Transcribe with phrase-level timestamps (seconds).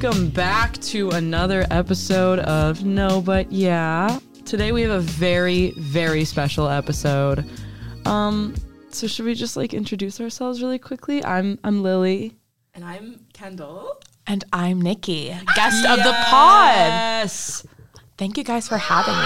[0.00, 4.20] Welcome back to another episode of No But Yeah.
[4.44, 7.44] Today we have a very, very special episode.
[8.06, 8.54] Um,
[8.90, 11.24] so should we just like introduce ourselves really quickly?
[11.24, 12.36] I'm I'm Lily.
[12.74, 14.00] And I'm Kendall.
[14.28, 16.76] And I'm Nicki, guest of the pod.
[16.76, 17.66] Yes.
[18.16, 19.20] Thank you guys for having me.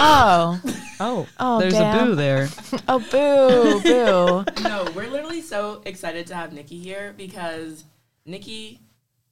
[0.00, 0.60] Oh,
[1.00, 1.96] Oh, Oh, there's damn.
[1.96, 2.48] a boo there.
[2.88, 4.62] oh, boo, boo.
[4.68, 7.84] No, we're literally so excited to have Nicki here because
[8.26, 8.80] Nicki,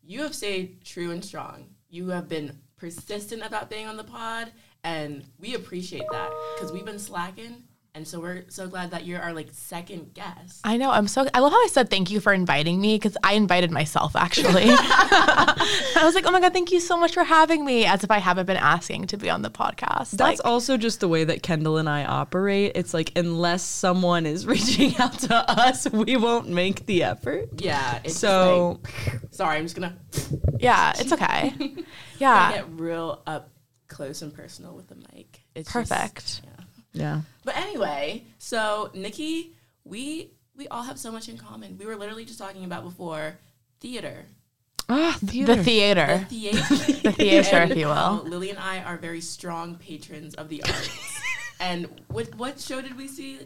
[0.06, 1.66] you have stayed true and strong.
[1.90, 4.52] You have been persistent about being on the pod,
[4.84, 7.64] and we appreciate that because we've been slacking.
[7.96, 10.60] And so we're so glad that you're our like second guest.
[10.64, 10.90] I know.
[10.90, 11.26] I'm so.
[11.32, 14.66] I love how I said thank you for inviting me because I invited myself actually.
[14.68, 18.10] I was like, oh my god, thank you so much for having me, as if
[18.10, 20.10] I haven't been asking to be on the podcast.
[20.10, 22.72] That's like, also just the way that Kendall and I operate.
[22.74, 27.48] It's like unless someone is reaching out to us, we won't make the effort.
[27.62, 28.00] Yeah.
[28.04, 29.96] It's So like- sorry, I'm just gonna
[30.60, 31.54] yeah, it's okay.
[32.18, 32.34] Yeah.
[32.34, 33.48] I Yeah, get real up
[33.88, 35.40] close and personal with the mic.
[35.54, 36.42] It's just- perfect.
[36.44, 36.55] yeah.
[36.96, 37.20] Yeah.
[37.44, 39.52] But anyway, so Nicki,
[39.84, 41.76] we we all have so much in common.
[41.78, 43.38] We were literally just talking about before
[43.80, 44.24] theater.
[44.88, 45.54] Ah, theater.
[45.56, 46.06] The theater.
[46.06, 46.58] The theater.
[47.02, 47.92] The theater, And, if you will.
[47.92, 51.20] um, Lily and I are very strong patrons of the arts.
[51.60, 53.40] and what what show did we see?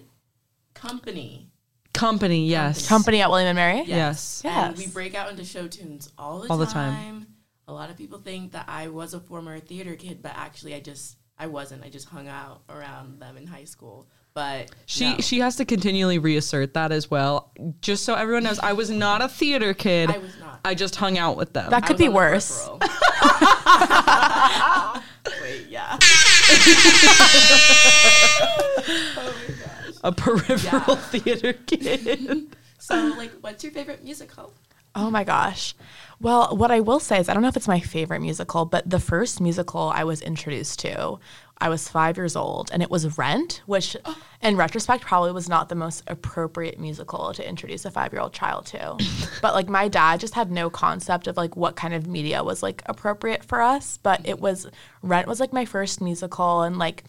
[0.74, 1.48] Company.
[1.92, 2.88] Company, yes.
[2.88, 3.82] Company at William and Mary.
[3.86, 4.42] Yes.
[4.44, 6.94] And we break out into show tunes all the All the time.
[6.94, 7.26] time.
[7.68, 10.80] A lot of people think that I was a former theater kid, but actually I
[10.80, 11.82] just I wasn't.
[11.82, 14.06] I just hung out around them in high school.
[14.34, 15.16] But She no.
[15.18, 18.58] she has to continually reassert that as well, just so everyone knows.
[18.60, 20.08] I was not a theater kid.
[20.10, 20.60] I was not.
[20.64, 21.70] I just hung out with them.
[21.70, 22.68] That could be on the worse.
[22.68, 22.78] peripheral.
[25.42, 25.96] Wait, yeah.
[30.04, 30.94] a peripheral Yeah.
[30.96, 32.56] theater kid.
[32.82, 34.52] So, like, what's your favorite musical?
[34.94, 35.74] Oh my gosh.
[36.20, 38.88] Well, what I will say is, I don't know if it's my favorite musical, but
[38.88, 41.18] the first musical I was introduced to,
[41.62, 44.16] I was five years old, and it was Rent, which oh.
[44.42, 48.32] in retrospect probably was not the most appropriate musical to introduce a five year old
[48.32, 48.98] child to.
[49.42, 52.62] but like my dad just had no concept of like what kind of media was
[52.62, 53.98] like appropriate for us.
[53.98, 54.66] But it was,
[55.02, 57.04] Rent was like my first musical, and like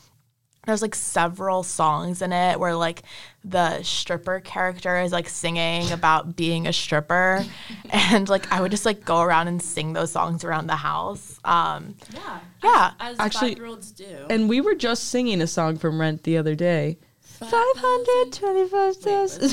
[0.68, 3.04] there's like several songs in it where like
[3.44, 7.44] the stripper character is like singing about being a stripper
[7.90, 11.40] and like i would just like go around and sing those songs around the house
[11.44, 12.40] um Yeah.
[12.64, 14.26] Yeah, As, actually- five year olds do.
[14.30, 17.00] And we were just singing a song from Rent the other day.
[17.22, 19.50] Five hundred twenty-five thousand.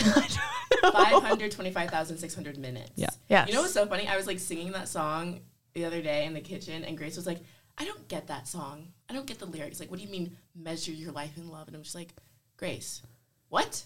[0.93, 2.91] 525,600 minutes.
[2.97, 3.09] Yeah.
[3.29, 3.49] Yes.
[3.49, 4.07] You know what's so funny?
[4.07, 5.41] I was like singing that song
[5.75, 7.39] the other day in the kitchen, and Grace was like,
[7.79, 8.89] I don't get that song.
[9.09, 9.81] I don't get the lyrics.
[9.81, 11.67] Like, what do you mean, measure your life in love?
[11.69, 12.15] And I'm just like,
[12.57, 13.03] Grace,
[13.49, 13.85] what?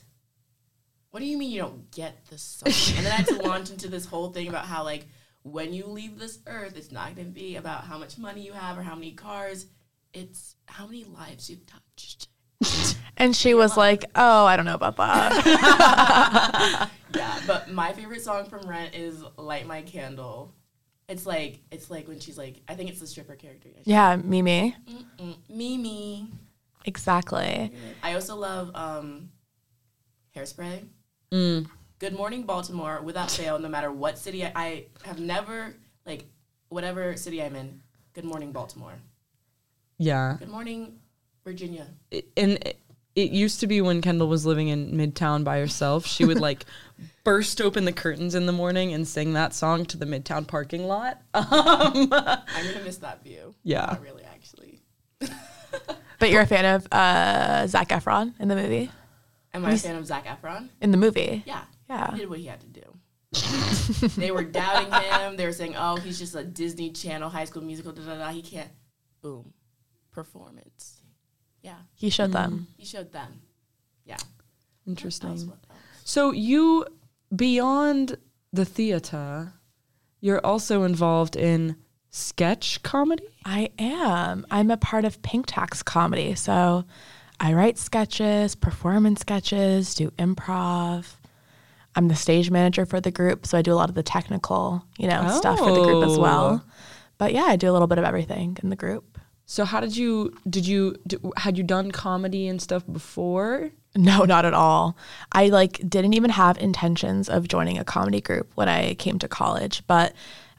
[1.10, 2.72] What do you mean you don't get the song?
[2.96, 5.06] and then I had to launch into this whole thing about how, like,
[5.42, 8.52] when you leave this earth, it's not going to be about how much money you
[8.52, 9.66] have or how many cars.
[10.12, 12.28] It's how many lives you've touched.
[13.16, 18.46] and she was like oh i don't know about that Yeah, but my favorite song
[18.48, 20.54] from Rent is "Light My Candle."
[21.08, 23.68] It's like it's like when she's like, I think it's the stripper character.
[23.84, 24.74] yeah mimi
[25.18, 26.28] Mm, Mimi.
[26.84, 27.70] exactly
[28.02, 29.30] I also love um,
[30.36, 30.84] Hairspray.
[31.32, 31.66] Mm.
[31.98, 35.74] Good Morning Baltimore, without fail, no matter what city I, I have never
[36.06, 36.24] like
[36.68, 37.80] whatever city I'm in.
[38.14, 38.94] Good Morning Baltimore.
[39.98, 40.36] Yeah.
[40.38, 40.98] Good morning
[41.44, 41.86] Virginia.
[42.36, 42.58] And
[43.14, 46.40] it, it used to be when Kendall was living in Midtown by herself, she would
[46.40, 46.64] like
[47.24, 50.86] burst open the curtains in the morning and sing that song to the Midtown parking
[50.86, 51.20] lot.
[51.34, 53.54] Um, I'm gonna miss that view.
[53.62, 53.86] Yeah.
[53.86, 54.80] Not really, actually.
[56.18, 58.90] but you're a fan of uh Zac Efron in the movie
[59.54, 60.68] Am I a fan of Zac Efron?
[60.80, 61.62] in the movie Yeah.
[61.88, 62.12] Yeah.
[62.12, 62.82] He did what he had to do.
[64.16, 65.36] they were doubting him.
[65.36, 68.28] They were saying, "Oh, he's just a Disney Channel High School Musical." Da da da.
[68.30, 68.70] He can't.
[69.22, 69.52] Boom.
[70.10, 71.01] Performance.
[71.62, 72.64] Yeah, he showed them mm-hmm.
[72.76, 73.40] he showed them.
[74.04, 74.18] Yeah.
[74.86, 75.30] Interesting.
[75.30, 75.46] Else?
[76.04, 76.86] So you,
[77.34, 78.16] beyond
[78.52, 79.52] the theater,
[80.20, 81.76] you're also involved in
[82.10, 83.26] sketch comedy.
[83.44, 84.46] I am.
[84.50, 86.34] I'm a part of Pink Tax Comedy.
[86.34, 86.84] So
[87.40, 91.14] I write sketches, performance sketches, do improv.
[91.94, 94.84] I'm the stage manager for the group, so I do a lot of the technical,
[94.98, 96.20] you know, stuff for the group as oh.
[96.20, 96.64] well.
[97.18, 99.18] But yeah, I do a little bit of everything in the group.
[99.46, 100.96] So how did you did you
[101.36, 103.70] had you done comedy and stuff before?
[103.94, 104.96] No, not at all.
[105.32, 109.28] I like didn't even have intentions of joining a comedy group when I came to
[109.28, 110.14] college, but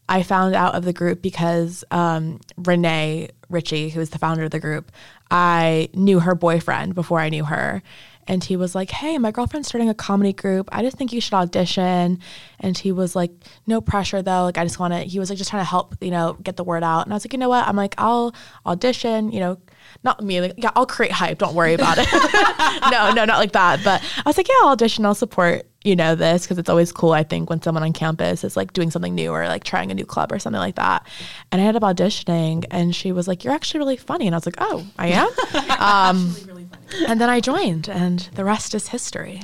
[0.08, 4.52] I found out of the group because um, Renee Ritchie, who is the founder of
[4.52, 4.92] the group,
[5.32, 7.82] I knew her boyfriend before I knew her,
[8.28, 10.70] and he was like, "Hey, my girlfriend's starting a comedy group.
[10.72, 12.20] I just think you should audition."
[12.60, 13.32] And he was like,
[13.68, 14.44] "No pressure though.
[14.44, 16.56] Like I just want to." He was like just trying to help, you know, get
[16.58, 17.06] the word out.
[17.06, 17.68] And I was like, "You know what?
[17.68, 18.34] I'm like, I'll
[18.66, 19.32] audition.
[19.32, 19.58] You know,
[20.04, 20.42] not me.
[20.42, 21.38] Like, yeah, I'll create hype.
[21.38, 22.08] Don't worry about it.
[22.92, 23.82] no, no, not like that.
[23.84, 25.06] But I was like, yeah, I'll audition.
[25.06, 27.12] I'll support, you know, this because it's always cool.
[27.12, 29.94] I think when someone on campus is like doing something new or like trying a
[29.94, 31.08] new club or something like that.
[31.52, 34.38] And I ended up auditioning, and she was like, "You're actually really funny," and I
[34.38, 35.30] was like, "Oh, I am."
[35.80, 36.63] um, Really, really funny.
[37.08, 39.42] And then I joined, and the rest is history.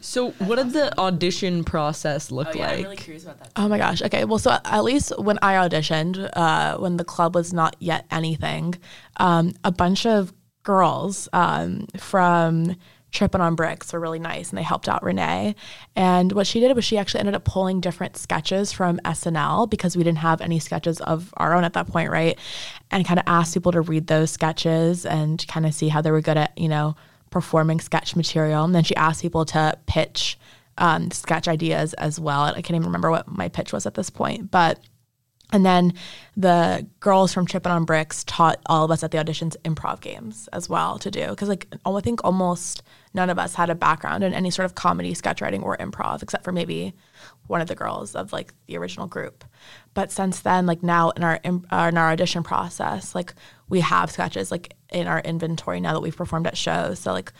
[0.00, 2.82] So, what did the audition process look Oh yeah, I'm like?
[2.84, 3.52] really curious about that.
[3.56, 4.02] Oh my gosh.
[4.02, 4.24] Okay.
[4.24, 8.74] Well, so at least when I auditioned, uh, when the club was not yet anything,
[9.18, 10.32] um, a bunch of
[10.64, 12.76] girls um, from
[13.12, 15.54] Tripping on Bricks were really nice and they helped out Renee.
[15.94, 19.96] And what she did was she actually ended up pulling different sketches from SNL because
[19.96, 22.38] we didn't have any sketches of our own at that point, right?
[22.90, 26.10] And kind of asked people to read those sketches and kind of see how they
[26.10, 26.96] were good at, you know,
[27.30, 28.64] performing sketch material.
[28.64, 30.38] And then she asked people to pitch
[30.78, 32.42] um, sketch ideas as well.
[32.42, 34.80] I can't even remember what my pitch was at this point, but
[35.52, 35.92] and then
[36.36, 40.48] the girls from Trippin' on Bricks taught all of us at the auditions improv games
[40.52, 42.82] as well to do because like I think almost
[43.14, 46.22] none of us had a background in any sort of comedy, sketch writing, or improv
[46.22, 46.94] except for maybe
[47.46, 49.44] one of the girls of like the original group.
[49.94, 53.34] But since then, like now in our uh, in our audition process, like
[53.68, 56.98] we have sketches like in our inventory now that we've performed at shows.
[56.98, 57.32] So like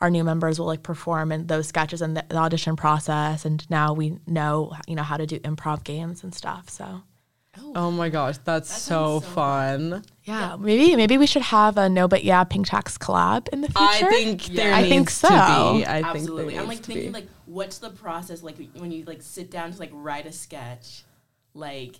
[0.00, 3.68] our new members will like perform in those sketches in the, the audition process, and
[3.70, 6.68] now we know you know how to do improv games and stuff.
[6.68, 7.02] So.
[7.74, 10.02] Oh my gosh, that's so, so fun.
[10.24, 13.68] Yeah, maybe maybe we should have a no but yeah pink tax collab in the
[13.68, 14.06] future.
[14.06, 14.54] I think Yeah.
[14.64, 15.28] there I needs think to so.
[15.78, 15.86] be.
[15.86, 16.42] I Absolutely.
[16.44, 17.12] think there I'm like thinking be.
[17.12, 21.04] like what's the process like when you like sit down to like write a sketch?
[21.54, 21.96] Like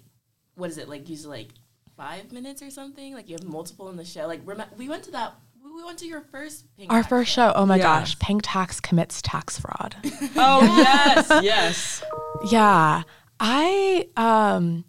[0.55, 0.89] what is it?
[0.89, 1.49] Like use like
[1.97, 3.15] 5 minutes or something?
[3.15, 4.27] Like you have multiple in the show.
[4.27, 5.35] Like rem- we went to that
[5.65, 7.53] we we went to your first pink Our Tax first show.
[7.55, 7.85] Oh my Yes.
[7.85, 9.95] gosh, pink tax commits tax fraud.
[10.37, 12.03] oh yes, yes.
[12.51, 13.03] yeah,
[13.39, 14.85] I um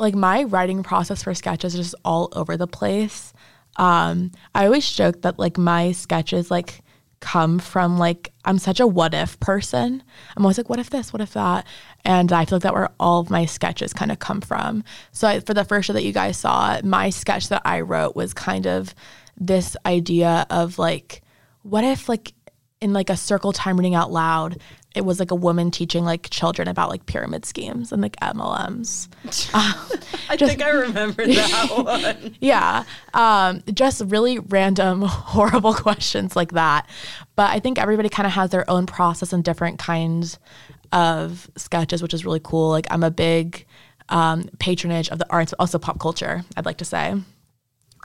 [0.00, 3.32] like my writing process for sketches is just all over the place.
[3.76, 6.80] Um, I always joke that like my sketches like
[7.20, 10.02] come from like I'm such a what if person.
[10.36, 11.66] I'm always like, what if this, what if that,
[12.04, 14.82] and I feel like that where all of my sketches kind of come from.
[15.12, 18.16] So I, for the first show that you guys saw, my sketch that I wrote
[18.16, 18.94] was kind of
[19.36, 21.22] this idea of like,
[21.62, 22.32] what if like
[22.80, 24.58] in like a circle time reading out loud
[24.94, 29.08] it was like a woman teaching like children about like pyramid schemes and like mlms
[30.28, 31.68] I think I remember that
[32.22, 32.36] one.
[32.40, 32.84] yeah
[33.14, 36.88] um, just really random horrible questions like that.
[37.36, 40.38] But i think everybody kind of has their own process and different kinds
[40.92, 42.70] of sketches which is really cool.
[42.70, 43.66] Like i'm a big
[44.08, 47.14] um, patronage of the arts but also pop culture i'd like to say.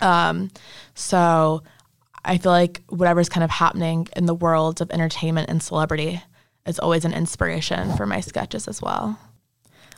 [0.01, 0.50] Um,
[0.94, 1.63] so
[2.25, 6.22] I feel like whatever's kind of happening in the world of entertainment and celebrity
[6.66, 9.19] is always an inspiration for my sketches as well.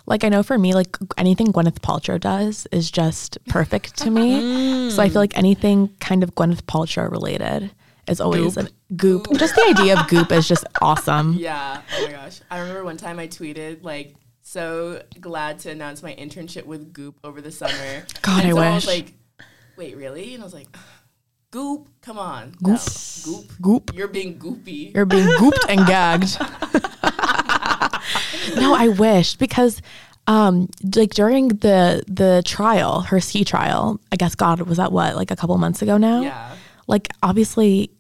[0.06, 4.88] Like I know for me, like anything Gwyneth Paltrow does is just perfect to me.
[4.92, 7.72] So I feel like anything kind of Gwyneth Paltrow related
[8.08, 8.68] is always Goop.
[8.68, 9.28] a goop.
[9.38, 11.34] Just the idea of goop is just awesome.
[11.40, 11.82] Yeah.
[11.98, 12.40] Oh my gosh.
[12.50, 17.20] I remember one time I tweeted like so glad to announce my internship with Goop
[17.24, 18.06] over the summer.
[18.22, 18.96] God, and I someone was wish.
[18.96, 19.14] like,
[19.76, 20.68] "Wait, really?" And I was like,
[21.52, 22.78] "Goop, come on, no,
[23.24, 23.92] Goop, Goop.
[23.96, 26.38] you're being goopy." You're being gooped and gagged.
[28.58, 29.82] no, I wish because
[30.28, 35.16] um like during the the trial, her ski trial, I guess God was that what,
[35.16, 36.22] like a couple months ago now?
[36.22, 36.56] yeah.
[36.88, 37.92] Like obviously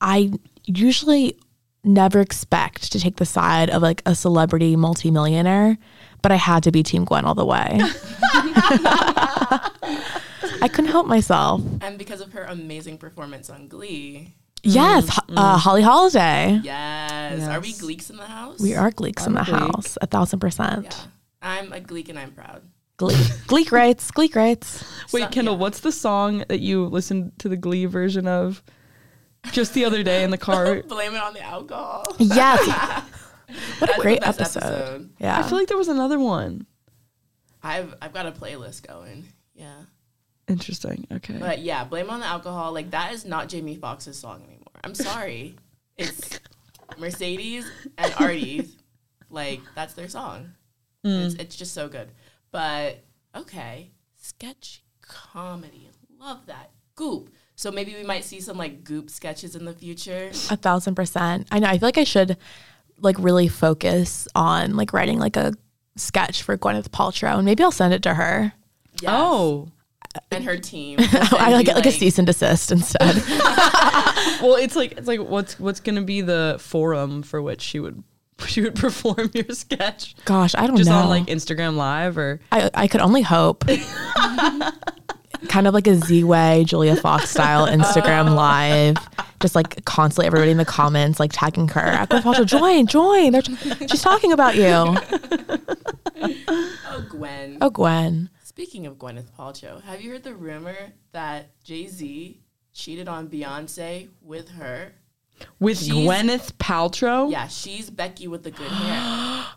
[0.00, 0.30] I
[0.64, 1.36] usually
[1.84, 5.78] never expect to take the side of like a celebrity multimillionaire,
[6.22, 7.80] but I had to be Team Gwen all the way.
[10.62, 11.62] I couldn't help myself.
[11.80, 14.34] And because of her amazing performance on Glee.
[14.62, 16.60] Yes, ho- uh, Holly Holiday.
[16.62, 17.42] Yes.
[17.48, 17.80] Are we Yes.
[17.80, 18.60] Gleeks in the house?
[18.60, 19.74] We are Gleeks in the I'm a Gleek.
[19.76, 20.84] house, a thousand percent.
[20.84, 20.94] Yeah.
[21.42, 22.62] I'm a Gleek and I'm proud.
[22.98, 24.84] Gleek, Gleek rights, Gleek rights.
[25.12, 25.60] Wait, So- Kendall, yeah.
[25.60, 28.62] what's the song that you listened to the Glee version of
[29.52, 30.82] just the other day in the car?
[30.82, 32.04] Blame it on the alcohol.
[32.18, 32.66] Yes.
[33.78, 34.62] what That's a great episode.
[34.62, 35.10] episode.
[35.18, 35.38] Yeah.
[35.38, 36.66] I feel like there was another one.
[37.62, 39.26] I've I've got a playlist going.
[39.54, 39.84] Yeah.
[40.50, 41.06] Interesting.
[41.12, 41.38] Okay.
[41.38, 42.72] But yeah, blame on the alcohol.
[42.72, 44.66] Like that is not Jamie Foxx's song anymore.
[44.82, 45.56] I'm sorry.
[45.96, 46.40] it's
[46.98, 48.76] Mercedes and Artie's.
[49.30, 50.54] Like that's their song.
[51.06, 51.26] Mm.
[51.26, 52.08] It's, it's just so good.
[52.50, 53.04] But
[53.36, 55.88] okay, sketch comedy.
[56.18, 56.70] Love that.
[56.96, 57.30] Goop.
[57.54, 60.30] So maybe we might see some like goop sketches in the future.
[60.50, 61.46] a thousand percent.
[61.52, 61.68] I know.
[61.68, 62.36] I feel like I should
[62.98, 65.54] like really focus on like writing like a
[65.96, 68.52] sketch for Gwyneth Paltrow and maybe I'll send it to her.
[69.00, 69.12] Yes.
[69.14, 69.68] Oh,
[70.30, 70.98] and her team.
[71.02, 73.22] I like get like a cease and desist instead.
[74.42, 78.02] Well, it's like it's like what's what's gonna be the forum for which she would
[78.46, 80.14] she would perform your sketch?
[80.24, 80.96] Gosh, I don't Just know.
[80.96, 83.64] Just on like Instagram Live or I, I could only hope.
[85.48, 88.96] kind of like a Z Way, Julia Fox style Instagram live.
[89.40, 92.06] Just like constantly everybody in the comments like tagging her.
[92.10, 93.32] Gwyneth join, join.
[93.32, 93.42] They're,
[93.88, 94.96] she's talking about you.
[96.22, 97.58] Oh, Gwen.
[97.60, 98.28] Oh, Gwen.
[98.60, 100.76] Speaking of Gwyneth Paltrow, have you heard the rumor
[101.12, 102.42] that Jay Z
[102.74, 104.92] cheated on Beyonce with her?
[105.58, 107.32] with She's- Gwyneth Paltrow.
[107.32, 109.46] Yeah, she's Becky with the good hair.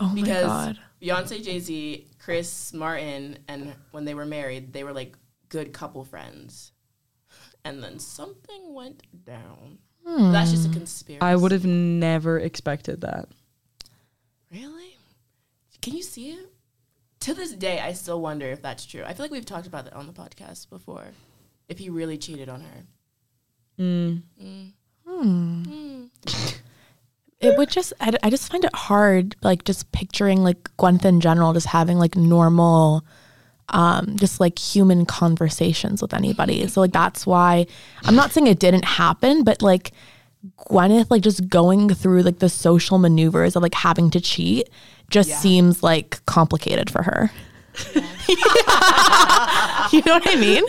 [0.00, 0.80] Oh my because God.
[1.00, 5.14] Beyonce, Jay Z, Chris Martin, and when they were married, they were like
[5.48, 6.72] good couple friends.
[7.64, 9.78] And then something went down.
[10.04, 10.74] That's just a hmm.
[10.74, 11.20] conspiracy.
[11.20, 13.28] I would have never expected that.
[14.50, 14.96] Really?
[15.82, 16.50] Can you see it?
[17.20, 19.02] To this day, I still wonder if that's true.
[19.04, 21.04] I feel like we've talked about that on the podcast before.
[21.68, 22.84] If he really cheated on her.
[23.78, 24.22] Mm.
[27.40, 31.20] It would just, I, I just find it hard, like just picturing like Gwyneth in
[31.20, 33.04] general, just having like normal,
[33.68, 36.66] um, just like human conversations with anybody.
[36.68, 37.66] So like that's why
[38.04, 39.92] I'm not saying it didn't happen, but like
[40.70, 44.70] Gwyneth, like just going through like the social maneuvers of like having to cheat
[45.10, 45.36] just Yeah.
[45.36, 47.30] seems like complicated for her.
[49.92, 50.64] you know what I mean?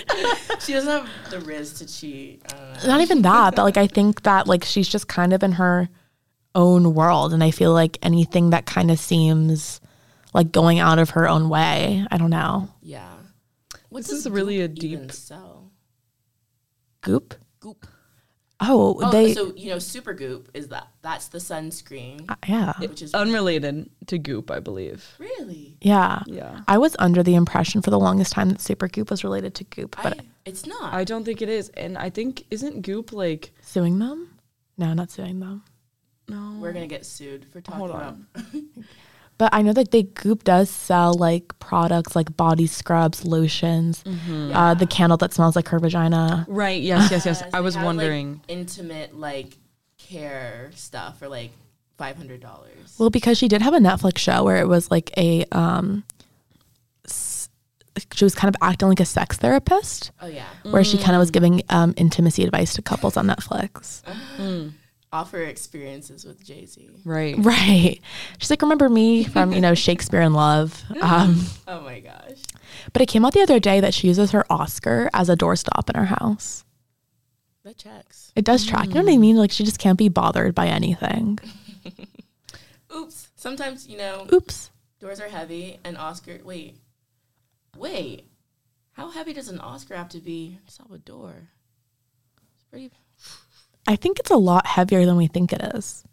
[0.60, 2.42] She doesn't have the riz to cheat.
[2.52, 2.88] I don't know.
[2.90, 5.90] not even that, but like I think that like she's just kind of in her
[6.56, 9.80] own world, and I feel like anything that kind of seems
[10.34, 12.70] like going out of her own way, I don't know.
[12.82, 13.10] Yeah.
[13.90, 15.72] What This does is really a deep- sell?
[17.02, 17.34] Goop.
[17.60, 17.86] Goop.
[18.62, 19.34] Oh, Oh, they.
[19.34, 20.88] so you know, Supergoop is that?
[21.02, 22.30] That's the sunscreen.
[22.30, 25.04] uh, yeah, which is Unrelated to Goop, I believe.
[25.18, 25.78] really.
[25.82, 26.62] yeah, Yeah.
[26.68, 29.96] I was under the impression for the longest time that Supergoop was related to Goop,
[30.00, 30.94] I, but it's not.
[30.94, 31.70] I don't think it is.
[31.70, 34.38] And I think isn't Goop like suing them?
[34.78, 35.64] No, not suing them.
[36.30, 38.16] no We're gonna get sued for talking Hold about.
[39.42, 39.50] on.
[39.50, 44.74] But I know that they Goop does sell like products like body scrubs, lotions, uh,
[44.76, 46.46] the candle that smells like her vagina.
[46.48, 47.42] Right, yes, yes, yes.
[47.42, 48.42] Yes, I was have, like, wondering.
[48.48, 49.58] intimate like
[49.98, 51.52] care stuff for like
[51.98, 52.96] five hundred dollars.
[53.00, 56.04] Well, because she did have a Netflix show where it was like a um
[58.14, 61.20] she was kind of acting like a sex therapist Oh yeah, where she kind of
[61.20, 64.02] was giving um intimacy advice to couples on Netflix.
[65.14, 66.90] Offer experiences with Jay Z.
[67.04, 67.36] right.
[67.38, 68.00] Right.
[68.40, 70.82] She's like, remember me from, you know, Shakespeare in Love.
[71.02, 72.40] Um, Oh my gosh.
[72.94, 75.90] but it came out the other day that she uses her Oscar as a doorstop
[75.90, 76.64] in her house.
[77.64, 78.32] That checks.
[78.36, 78.88] It does track.
[78.88, 79.36] You know what I mean?
[79.38, 81.38] Like she just can't be bothered by anything.
[82.96, 83.30] Oops.
[83.36, 84.72] Sometimes you know Oops.
[85.00, 86.40] doors are heavy, and Oscar.
[86.44, 86.78] Wait,
[87.78, 88.26] wait.
[88.94, 90.60] How heavy does an Oscar have to be?
[90.68, 91.34] It's not a door.
[92.56, 92.92] It's pretty.
[93.88, 96.04] I think it's a lot heavier than we think it is.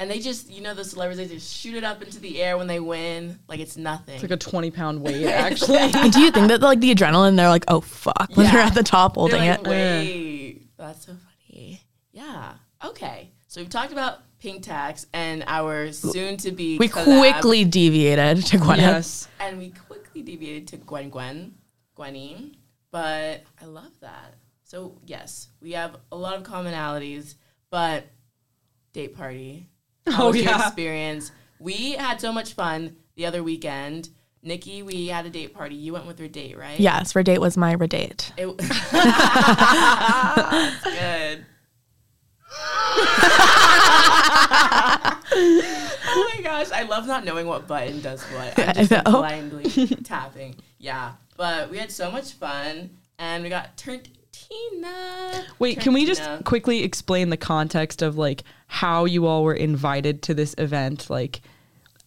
[0.00, 2.56] And they just, you know, the celebrities they just shoot it up into the air
[2.56, 4.14] when they win, like it's nothing.
[4.14, 5.90] It's like a 20 pound weight, actually.
[6.10, 8.84] Do you think that like the adrenaline they're like, oh fuck, when they're at the
[8.84, 9.66] top holding like, it?
[9.66, 11.82] Wait, that's so funny.
[12.12, 12.52] Yeah.
[12.84, 13.30] Okay.
[13.48, 16.78] So we've talked about pink tax and our soon-to-be.
[16.78, 18.76] We collab, quickly deviated to Gwyneth.
[18.76, 19.28] yes.
[19.40, 21.54] and we quickly deviated to Gwen Gwen,
[21.96, 22.54] Gwenny,
[22.92, 24.34] but I love that.
[24.68, 27.36] So yes, we have a lot of commonalities,
[27.70, 28.04] but
[28.92, 29.70] date party.
[30.10, 30.66] Oh, yeah.
[30.66, 31.32] experience?
[31.60, 34.08] We had so much fun the other weekend.
[34.42, 35.74] Nicki, we had a date party.
[35.74, 36.80] You went with your date, right?
[36.80, 38.30] Yes, Redate was my redate.
[38.38, 38.46] It,
[40.84, 41.44] good.
[46.10, 48.58] oh my gosh, I love not knowing what button does what.
[48.58, 50.54] I'm just like, blindly tapping.
[50.78, 54.08] Yeah, but we had so much fun, and we got turned
[54.50, 55.44] Tina.
[55.58, 60.22] Wait, can we just quickly explain the context of like how you all were invited
[60.22, 61.10] to this event?
[61.10, 61.40] Like,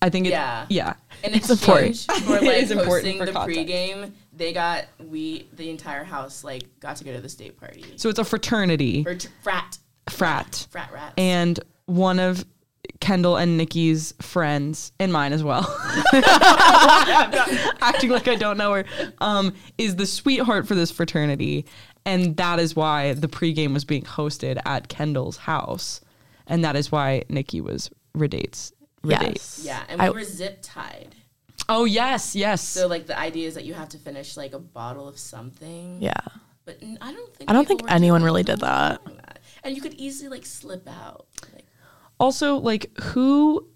[0.01, 0.65] I think it, Yeah.
[0.69, 0.93] yeah.
[1.23, 1.97] and It's important.
[1.97, 3.59] for like important hosting for the context.
[3.59, 4.11] pregame?
[4.33, 8.09] They got we the entire house like got to go to the state party So
[8.09, 9.77] it's a fraternity, Frat, frat
[10.09, 11.13] frat, frat rats.
[11.17, 12.43] and one of
[12.99, 15.61] Kendall and Nicki's friends, and mine as well,
[17.81, 18.85] acting like I don't know her,
[19.19, 21.65] um, is the sweetheart for this fraternity.
[22.05, 26.01] And that is why the pregame was being hosted at Kendall's house.
[26.47, 28.73] And that is why Nicki was Redate's.
[29.03, 29.33] Redate.
[29.35, 29.61] Yes.
[29.63, 31.15] yeah, and we I- were zip tied.
[31.69, 32.61] Oh, yes, yes.
[32.61, 36.01] So like the idea is that you have to finish like a bottle of something.
[36.01, 36.13] Yeah.
[36.65, 39.01] But n- I don't think I don't think anyone really did that.
[39.63, 41.27] And you could easily like slip out.
[41.53, 41.65] Like
[42.19, 43.67] also, like, who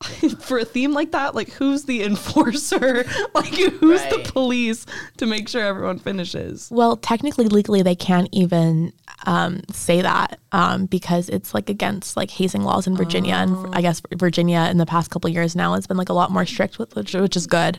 [0.40, 3.04] for a theme like that, like who's the enforcer?
[3.34, 4.24] like who's Right.
[4.24, 4.86] the police
[5.18, 6.68] to make sure everyone finishes?
[6.70, 8.92] Well, technically, legally, they can't even
[9.26, 13.82] um, say that um, because it's like against like hazing laws in Virginia, and I
[13.82, 16.46] guess Virginia in the past couple of years now has been like a lot more
[16.46, 17.78] strict with which, which is good.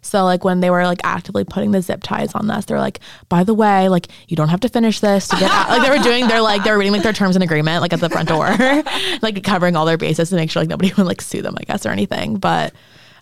[0.00, 3.00] So like when they were like actively putting the zip ties on this, they're like,
[3.28, 5.68] by the way, like you don't have to finish this to get out.
[5.68, 7.92] Like they were doing, they're like they were reading like their terms and agreement like
[7.92, 8.46] at the front door,
[9.22, 11.64] like covering all their bases to make sure like nobody would like sue them, I
[11.64, 12.36] guess, or anything.
[12.36, 12.72] But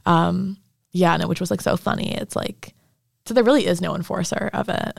[0.04, 0.59] um,
[0.92, 2.14] yeah, no, which was like so funny.
[2.14, 2.75] It's like
[3.26, 4.99] so there really is no enforcer of it.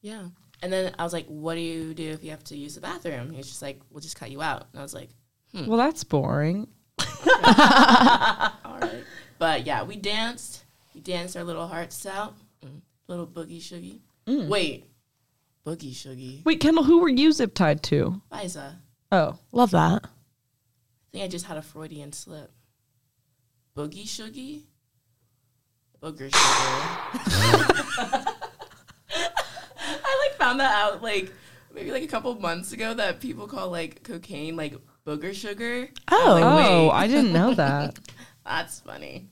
[0.00, 0.28] Yeah.
[0.62, 2.80] And then I was like, what do you do if you have to use the
[2.80, 3.30] bathroom?
[3.30, 4.66] He was just like, we'll just cut you out.
[4.72, 5.10] And I was like,
[5.52, 6.68] Well, that's boring.
[6.98, 9.04] all right.
[9.38, 10.63] But yeah, we danced.
[10.94, 12.34] We dance our little hearts out.
[12.64, 12.80] Mm.
[13.08, 14.00] Little boogie shoogie.
[14.48, 14.84] Wait.
[15.66, 16.44] Boogie shoogie.
[16.44, 18.20] Wait, Kendall, who were you zip tied to?
[18.30, 18.78] Liza.
[19.10, 20.04] Oh, Love that.
[20.04, 20.08] I
[21.12, 22.50] think I just had a Freudian slip.
[23.76, 24.62] Boogie shoogie?
[26.02, 26.34] Booger sugar.
[29.16, 31.32] I like found that out like
[31.74, 34.74] maybe like a couple months ago that people call like cocaine like
[35.06, 35.88] booger sugar.
[36.10, 36.36] Oh.
[36.36, 36.90] I'm like, oh.
[36.90, 37.98] I didn't know that.
[38.44, 39.28] That's funny.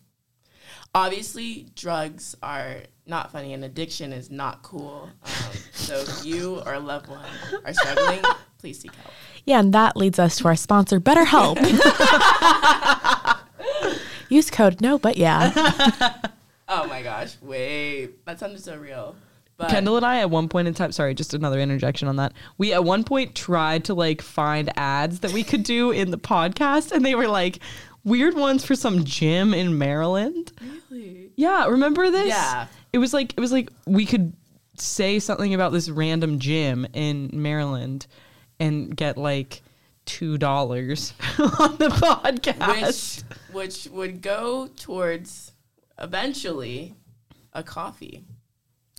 [0.94, 5.08] Obviously, drugs are not funny, and addiction is not cool.
[5.24, 5.30] Um,
[5.72, 7.24] so, if you or a loved one
[7.64, 8.22] are struggling,
[8.58, 9.12] please seek help.
[9.44, 11.58] Yeah, and that leads us to our sponsor, BetterHelp.
[14.28, 16.18] Use code no, but yeah.
[16.74, 17.36] Oh my gosh!
[17.42, 19.14] Wait, that sounded so real.
[19.58, 22.32] But Kendall and I at one point in time, sorry, just another interjection on that.
[22.56, 26.16] We at one point tried to like find ads that we could do in the
[26.16, 27.58] podcast, and they were like
[28.04, 30.52] weird ones for some gym in Maryland.
[30.90, 32.28] really, Yeah, remember this?
[32.28, 32.66] Yeah.
[32.92, 34.32] It was like it was like we could
[34.76, 38.06] say something about this random gym in Maryland
[38.58, 39.62] and get like
[40.04, 43.22] two dollars on the podcast.
[43.52, 45.52] which which would go towards
[45.98, 46.94] eventually
[47.52, 48.24] a coffee.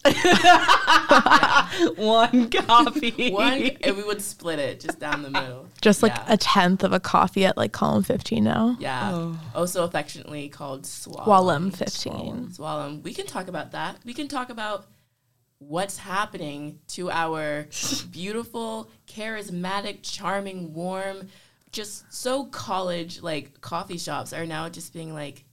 [1.95, 3.31] One coffee.
[3.31, 5.67] One, and we would split it just down the middle.
[5.81, 6.25] Just like yeah.
[6.27, 8.75] a tenth of a coffee at like column 15 now.
[8.79, 9.11] Yeah.
[9.13, 9.39] Oh.
[9.55, 11.25] oh also affectionately called Swallow.
[11.25, 12.53] Wallum 15.
[12.53, 12.99] Swallow.
[13.01, 13.97] We can talk about that.
[14.03, 14.87] We can talk about
[15.59, 17.67] what's happening to our
[18.11, 21.29] beautiful, charismatic, charming, warm,
[21.71, 25.45] just so college like coffee shops are now just being like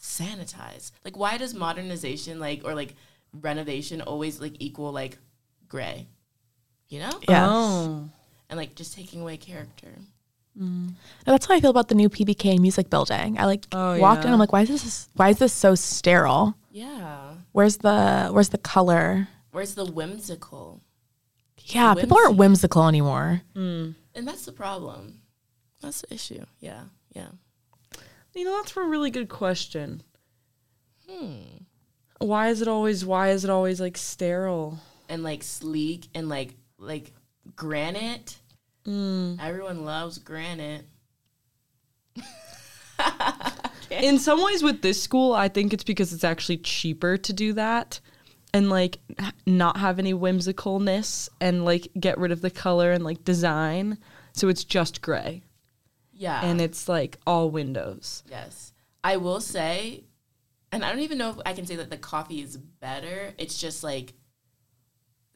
[0.00, 0.92] sanitized.
[1.04, 2.94] Like why does modernization like or like
[3.40, 5.18] renovation always like equal like
[5.68, 6.08] gray?
[6.88, 7.20] You know?
[7.28, 7.46] Yeah.
[7.48, 8.08] Oh.
[8.48, 9.92] And like just taking away character.
[10.60, 10.94] Mm.
[11.24, 13.38] That's how I feel about the new PBK music building.
[13.38, 14.32] I like Oh, walked in.
[14.32, 16.54] I'm like, why is this why is this so sterile?
[16.70, 17.34] Yeah.
[17.52, 19.28] Where's the where's the color?
[19.50, 20.80] Where's the whimsical?
[21.64, 23.42] Yeah, people aren't whimsical anymore.
[23.54, 23.94] Mm.
[24.14, 25.20] And that's the problem.
[25.82, 26.44] That's the issue.
[26.60, 26.84] Yeah.
[27.14, 27.28] Yeah.
[28.34, 30.02] You know, that's a really good question.
[31.08, 31.64] Hmm.
[32.18, 34.78] Why is it always why is it always like sterile?
[35.08, 37.12] and like sleek and like like
[37.54, 38.36] granite.
[38.84, 39.34] Hmm.
[39.40, 40.84] Everyone loves granite.
[43.90, 47.52] In some ways with this school, I think it's because it's actually cheaper to do
[47.52, 48.00] that
[48.52, 48.98] and like
[49.46, 53.98] not have any whimsicalness and like get rid of the color and like design.
[54.32, 55.42] So it's just gray
[56.12, 56.44] Yeah.
[56.44, 58.24] and it's like all windows.
[58.28, 58.72] yes.
[59.04, 60.02] I will say,
[60.72, 63.32] and I don't even know if I can say that the coffee is better.
[63.38, 64.14] It's just like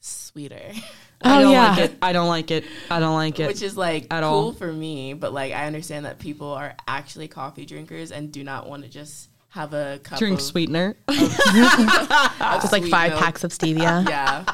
[0.01, 0.61] sweeter,
[1.23, 1.69] I Oh, don't yeah.
[1.71, 1.99] like it.
[2.01, 2.64] I don't like it.
[2.90, 3.47] I don't like it.
[3.47, 4.53] which is like At cool all.
[4.53, 5.12] for me.
[5.14, 8.88] But like, I understand that people are actually coffee drinkers and do not want to
[8.88, 10.97] just have a cup Drink of, sweetener.
[11.09, 13.23] of Just like five milk.
[13.23, 14.09] packs of stevia.
[14.09, 14.45] Yeah.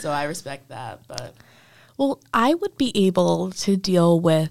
[0.00, 1.34] So I respect that, but
[1.96, 4.50] Well, I would be able to deal with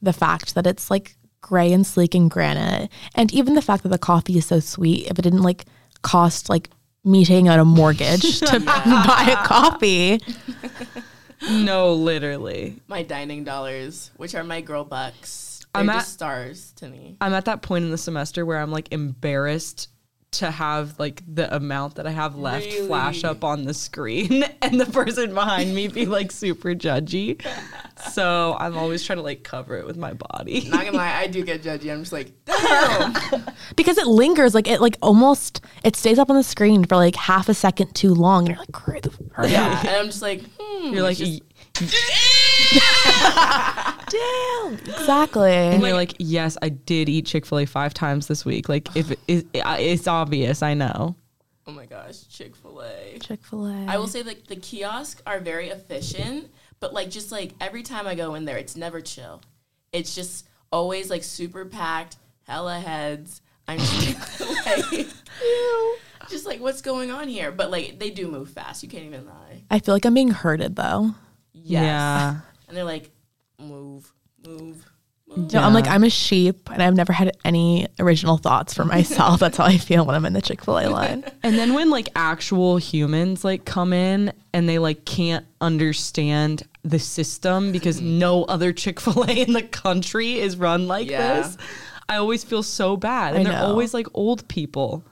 [0.00, 3.90] the fact that it's like gray and sleek and granite, and even the fact that
[3.90, 5.06] the coffee is so sweet.
[5.10, 5.66] If it didn't like
[6.02, 6.70] cost like
[7.04, 10.20] me taking out a mortgage to buy a coffee,
[11.50, 12.80] no, literally.
[12.88, 17.16] my dining dollars, which are my girl bucks, they're I'm just at- stars to me.
[17.20, 19.88] I'm at that point in the semester where I'm like embarrassed
[20.38, 24.80] to have like the amount that I have left flash up on the screen and
[24.80, 27.44] the person behind me be like super judgy.
[28.12, 30.68] So I'm always trying to like cover it with my body.
[30.68, 31.92] Not gonna lie, I do get judgy.
[31.92, 33.14] I'm just like, damn.
[33.76, 37.16] because it lingers, like it like almost it stays up on the screen for like
[37.16, 39.52] half a second too long, and you're like, hurry the hurry up.
[39.52, 39.80] yeah.
[39.80, 40.92] And I'm just like, hmm.
[40.92, 41.42] You're like, just-
[44.08, 45.50] Damn, exactly.
[45.50, 48.68] and you're like, yes, I did eat Chick Fil A five times this week.
[48.68, 51.16] Like, if it, it, it's obvious, I know.
[51.66, 53.18] oh my gosh, Chick Fil A.
[53.18, 53.86] Chick Fil A.
[53.86, 58.06] I will say like the kiosks are very efficient, but like just like every time
[58.06, 59.40] I go in there, it's never chill.
[59.92, 63.40] It's just always like super packed, hella heads.
[63.66, 65.06] I'm just like,
[66.28, 67.50] just like, what's going on here?
[67.50, 68.82] But like, they do move fast.
[68.82, 69.62] You can't even lie.
[69.70, 71.14] I feel like I'm being herded though.
[71.54, 71.82] Yes.
[71.82, 72.36] Yeah.
[72.66, 73.10] And they're like,
[73.58, 74.10] move,
[74.44, 74.84] move.
[75.36, 79.40] No, I'm like I'm a sheep, and I've never had any original thoughts for myself.
[79.40, 81.24] That's how I feel when I'm in the Chick Fil A line.
[81.42, 86.98] And then when like actual humans like come in and they like can't understand the
[86.98, 88.18] system because mm-hmm.
[88.18, 91.40] no other Chick-fil-A in the country is run like Yeah.
[91.42, 91.56] this.
[92.08, 93.34] I always feel so bad.
[93.34, 93.66] And I they're know.
[93.66, 95.02] always like old people.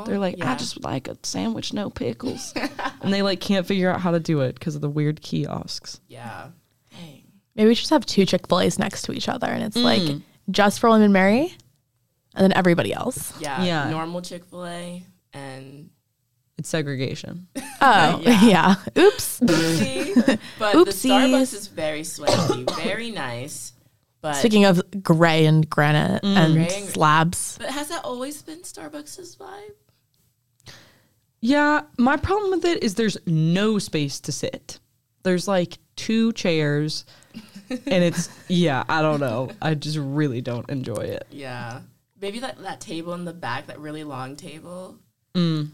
[0.00, 0.52] Aw, They're like, yeah.
[0.52, 2.52] I just like a sandwich, no pickles.
[3.02, 6.00] and they like can't figure out how to do it because of the weird kiosks.
[6.08, 6.48] yeah.
[6.92, 7.22] Dang.
[7.54, 9.76] Maybe we should just have two Chick Fil A's next to each other, and it's
[9.76, 10.22] like mm.
[10.50, 11.54] just for William and Mary,
[12.34, 13.32] and then everybody else.
[13.40, 13.62] Yeah.
[13.62, 13.90] Yeah.
[13.90, 15.90] Normal Chick fil A and.
[16.58, 17.48] It's segregation.
[17.82, 18.44] Oh Yeah.
[18.44, 18.74] yeah.
[18.98, 19.24] Oops.
[19.24, 20.12] See?
[20.58, 21.10] But the Oopsies.
[21.10, 23.72] Starbucks is very swanky, very nice.
[24.20, 26.36] But Speaking of gray and granite mm.
[26.36, 29.70] and Gray and- slabs, but has that always been Starbucks' vibe?
[31.40, 34.78] Yeah, my problem with it is there's no space to sit.
[35.22, 37.04] There's like two chairs,
[37.68, 39.50] and it's yeah, I don't know.
[39.60, 41.26] I just really don't enjoy it.
[41.30, 41.80] Yeah.
[42.20, 44.96] Maybe that, that table in the back, that really long table.
[45.34, 45.70] Mm.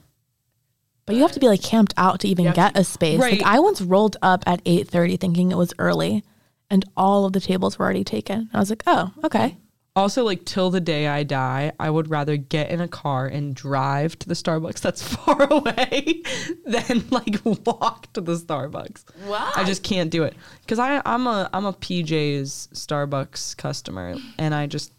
[1.06, 3.18] but you have to be like camped out to even get to- a space.
[3.18, 3.38] Right.
[3.38, 6.22] Like I once rolled up at 8:30 thinking it was early,
[6.70, 8.50] and all of the tables were already taken.
[8.52, 9.56] I was like, oh, okay.
[9.96, 13.54] Also, like till the day I die, I would rather get in a car and
[13.54, 16.22] drive to the Starbucks that's far away
[16.66, 19.04] than like walk to the Starbucks.
[19.26, 19.50] Wow.
[19.56, 24.54] I just can't do it because I I'm a I'm a PJ's Starbucks customer, and
[24.54, 24.92] I just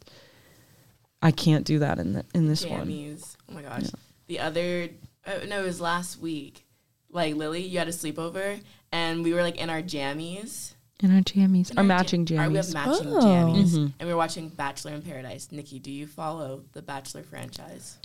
[1.22, 2.88] I can't do that in the, in this one.
[2.88, 3.36] jammies.
[3.50, 3.86] Oh my gosh.
[4.28, 4.90] The other,
[5.26, 6.66] uh, no, it was last week.
[7.10, 10.74] Like Lily, you had a sleepover, and we were like in our jammies.
[11.00, 12.74] In our jammies, In our jam- matching our- we have jammies.
[12.74, 13.20] matching Oh.
[13.22, 13.94] jammies, Mhm.
[14.00, 15.48] and we're watching Bachelor in Paradise.
[15.52, 17.98] Nicki, do you follow the Bachelor franchise?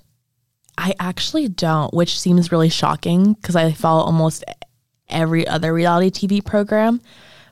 [0.76, 4.44] I actually don't, which seems really shocking because I follow almost
[5.08, 7.00] every other reality TV program.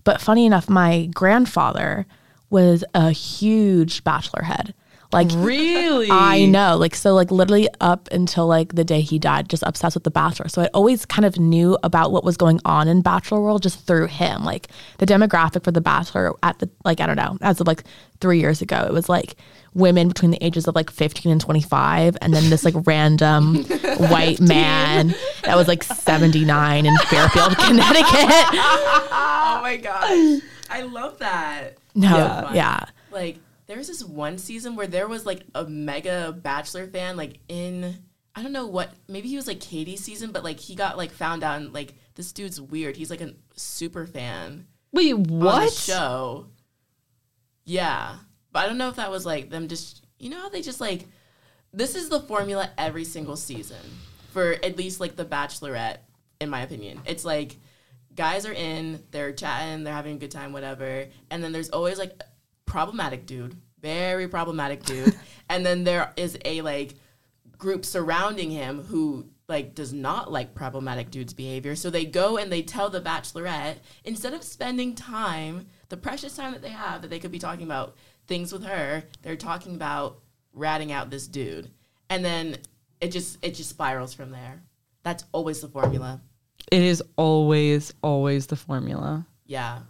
[0.04, 2.06] But funny enough, my grandfather
[2.50, 4.74] was a huge Bachelor head.
[5.12, 6.08] Like Really?
[6.10, 6.76] I know.
[6.76, 10.10] Like so like literally up until like the day he died, just obsessed with The
[10.10, 10.48] Bachelor.
[10.48, 13.86] So I always kind of knew about what was going on in Bachelor world just
[13.86, 14.44] through him.
[14.44, 14.68] Like
[14.98, 17.82] the demographic for The Bachelor at the like I don't know, as of like
[18.20, 19.34] three years ago, it was like
[19.74, 23.64] women between the ages of like 15 and 25 and then this like random
[24.10, 28.04] white man that was like 79 in Fairfield, Connecticut.
[29.12, 31.78] oh my gosh, I love that.
[31.94, 32.52] No, Yeah.
[32.52, 32.84] yeah.
[33.10, 33.38] Like
[33.70, 38.02] there was this one season where there was like a mega Bachelor fan, like in
[38.34, 41.12] I don't know what, maybe he was like Katie's season, but like he got like
[41.12, 42.96] found out and like this dude's weird.
[42.96, 45.72] He's like a super fan Wait, what?
[45.72, 46.46] show.
[47.64, 48.16] Yeah,
[48.50, 50.80] but I don't know if that was like them just you know how they just
[50.80, 51.06] like
[51.72, 53.76] this is the formula every single season
[54.32, 55.98] for at least like the Bachelorette,
[56.40, 57.00] in my opinion.
[57.06, 57.56] It's like
[58.16, 61.98] guys are in, they're chatting, they're having a good time, whatever, and then there's always
[61.98, 62.20] like
[62.70, 66.94] problematic dude, very problematic dude, and then there is a like
[67.58, 71.74] group surrounding him who like does not like problematic dude's behavior.
[71.74, 76.52] So they go and they tell the bachelorette instead of spending time, the precious time
[76.52, 77.96] that they have that they could be talking about
[78.28, 80.20] things with her, they're talking about
[80.52, 81.70] ratting out this dude.
[82.08, 82.58] And then
[83.00, 84.62] it just it just spirals from there.
[85.02, 86.20] That's always the formula.
[86.70, 89.26] It is always, always the formula.
[89.46, 89.80] Yeah.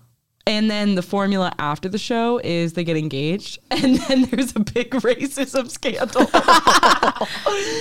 [0.47, 4.61] And then the formula after the show is they get engaged, and then there's a
[4.61, 6.27] big racism scandal.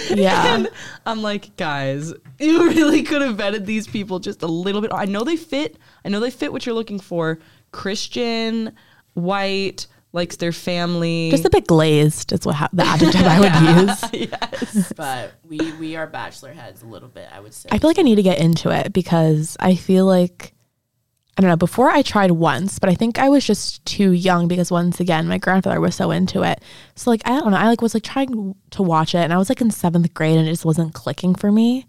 [0.10, 0.56] Yeah.
[0.56, 0.70] And
[1.06, 4.92] I'm like, guys, you really could have vetted these people just a little bit.
[4.94, 5.78] I know they fit.
[6.04, 7.40] I know they fit what you're looking for.
[7.72, 8.74] Christian,
[9.14, 11.30] white, likes their family.
[11.32, 14.30] Just a bit glazed is what ha- the adjective I would use.
[14.32, 14.94] yes.
[14.96, 17.70] But we we are bachelor heads a little bit, I would say.
[17.72, 20.54] I feel like I need to get into it because I feel like
[21.40, 21.56] I don't know.
[21.56, 25.26] Before I tried once, but I think I was just too young because once again,
[25.26, 26.62] my grandfather was so into it.
[26.96, 27.58] So like I don't know.
[27.58, 30.38] I like was like trying to watch it, and I was like in seventh grade,
[30.38, 31.86] and it just wasn't clicking for me.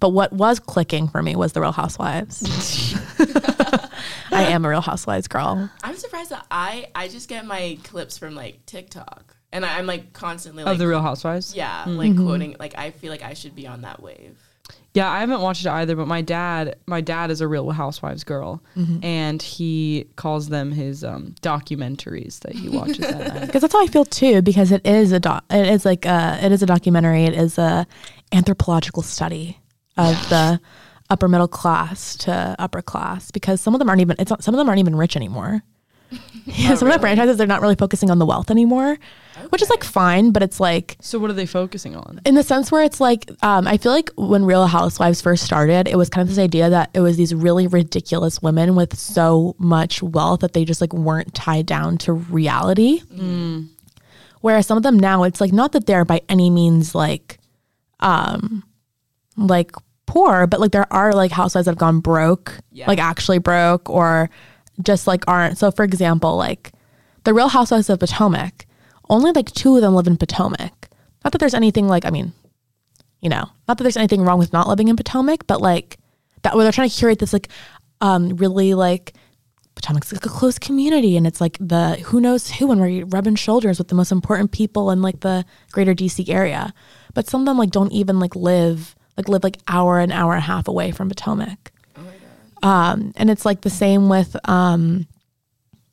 [0.00, 2.44] But what was clicking for me was the Real Housewives.
[4.32, 5.68] I am a Real Housewives girl.
[5.82, 9.86] I'm surprised that I I just get my clips from like TikTok, and I, I'm
[9.86, 11.54] like constantly like of the Real Housewives.
[11.54, 11.98] yeah, hmm.
[11.98, 12.24] like mm-hmm.
[12.24, 12.56] quoting.
[12.58, 14.38] Like I feel like I should be on that wave.
[14.94, 18.22] Yeah, I haven't watched it either, but my dad, my dad is a Real Housewives
[18.22, 18.62] girl,
[19.02, 23.40] and he calls them his um, documentaries that he watches at.
[23.46, 24.40] Because that's how I feel too.
[24.40, 25.44] Because it is a doc.
[25.50, 26.38] It is like a.
[26.40, 27.24] It is a documentary.
[27.24, 27.86] It is a
[28.30, 29.58] anthropological study
[29.96, 30.60] of the
[31.10, 33.32] upper middle class to upper class.
[33.32, 34.14] Because some of them aren't even.
[34.20, 35.62] It's not, some of them aren't even rich anymore.
[36.46, 38.98] yeah, some of the franchises they're not really focusing on the wealth anymore,
[39.50, 42.20] which is like fine, but it's like So what are they focusing on?
[42.24, 45.88] in the sense where it's like um, I feel like when Real Housewives first started,
[45.88, 49.54] it was kind of this idea that it was these really ridiculous women with so
[49.58, 53.00] much wealth that they just like weren't tied down to reality.
[54.40, 57.38] Whereas some of them now, it's like not that they're by any means like,
[58.00, 58.62] um,
[59.38, 59.72] like
[60.06, 62.86] poor, but like there are like housewives that have gone broke, Yeah.
[62.86, 64.28] like actually broke, or
[64.82, 65.58] just like aren't.
[65.58, 66.72] So for example, like
[67.24, 68.66] the Real Housewives of Potomac,
[69.08, 70.88] only like two of them live in Potomac.
[71.24, 72.32] Not that there's anything like, I mean,
[73.20, 75.98] you know, not that there's anything wrong with not living in Potomac, but like
[76.42, 77.48] that where they're trying to curate this like
[78.00, 79.14] um really like
[79.74, 83.34] Potomac's like a close community and it's like the who knows who and we're rubbing
[83.34, 86.72] shoulders with the most important people in like the greater DC area.
[87.14, 90.34] But some of them like don't even like live like live like hour an hour
[90.34, 91.72] and a half away from Potomac.
[92.64, 95.06] Um and it's like the same with um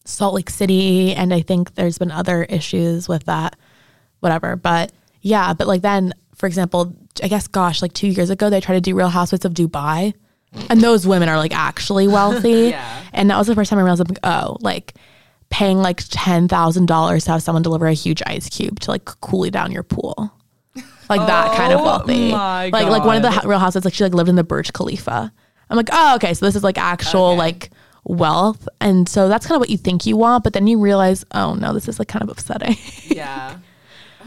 [0.05, 3.55] Salt Lake City and I think there's been other issues with that
[4.21, 4.55] whatever.
[4.55, 8.61] But yeah, but like then, for example, I guess, gosh, like two years ago, they
[8.61, 10.13] tried to do Real Housewives of Dubai,
[10.69, 12.69] and those women are like actually wealthy.
[12.71, 13.03] Yeah.
[13.13, 14.95] And that was the first time I realized, like, oh, like
[15.49, 19.05] paying like ten thousand dollars to have someone deliver a huge ice cube to like
[19.05, 20.31] cool you down your pool,
[21.09, 22.31] like that kind of Oh wealthy.
[22.31, 25.31] like like one of the Real Housewives, like she like lived in the Burj Khalifa.
[25.71, 27.37] I'm like, oh, okay, so this is like actual Okay.
[27.37, 27.69] like
[28.03, 31.23] wealth, and so that's kind of what you think you want, but then you realize,
[31.33, 32.75] oh no, this is like kind of upsetting.
[33.05, 33.57] Yeah.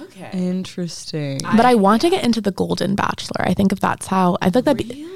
[0.01, 0.31] Okay.
[0.33, 1.41] Interesting.
[1.43, 3.41] But I want to get into the Golden Bachelor.
[3.45, 5.07] I think if that's how I think that be Really?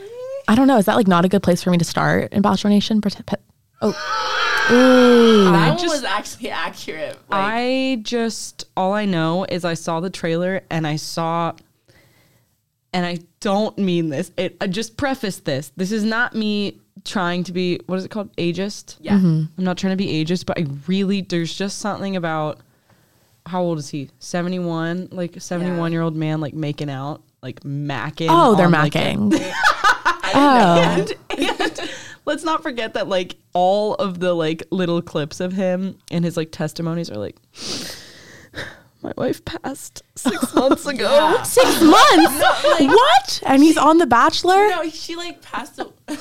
[0.49, 0.77] I don't know.
[0.79, 3.01] Is that like not a good place for me to start in Bachelor Nation?
[3.01, 3.43] Pret- pet-
[3.81, 3.91] Oh,
[4.73, 5.53] ooh.
[5.53, 7.17] That one just- was actually accurate.
[7.31, 11.53] Like, I just all I know is I saw the trailer and I saw
[12.93, 14.31] and I don't mean this.
[14.37, 15.73] It I just preface this.
[15.77, 18.35] This is not me trying to be what is it called?
[18.37, 18.97] Ageist?
[19.01, 19.15] yeah.
[19.15, 19.45] Mm-hmm.
[19.57, 22.61] I'm not trying to be ageist, but I really there's just something about
[23.47, 24.11] how old is he?
[24.19, 28.29] 71, like a 71 year old man like making out, like macking.
[28.31, 29.33] oh, they're on, like, macking.
[30.35, 31.91] oh, and, and
[32.27, 36.37] let's not forget that like all of the like little clips of him and his
[36.37, 37.37] like testimonies are like
[39.09, 41.43] my wife passed six months ago Yeah.
[41.43, 42.39] six months.
[42.95, 43.43] what?
[43.47, 44.69] And he's on The Bachelor.
[44.69, 45.93] No, she like passed away.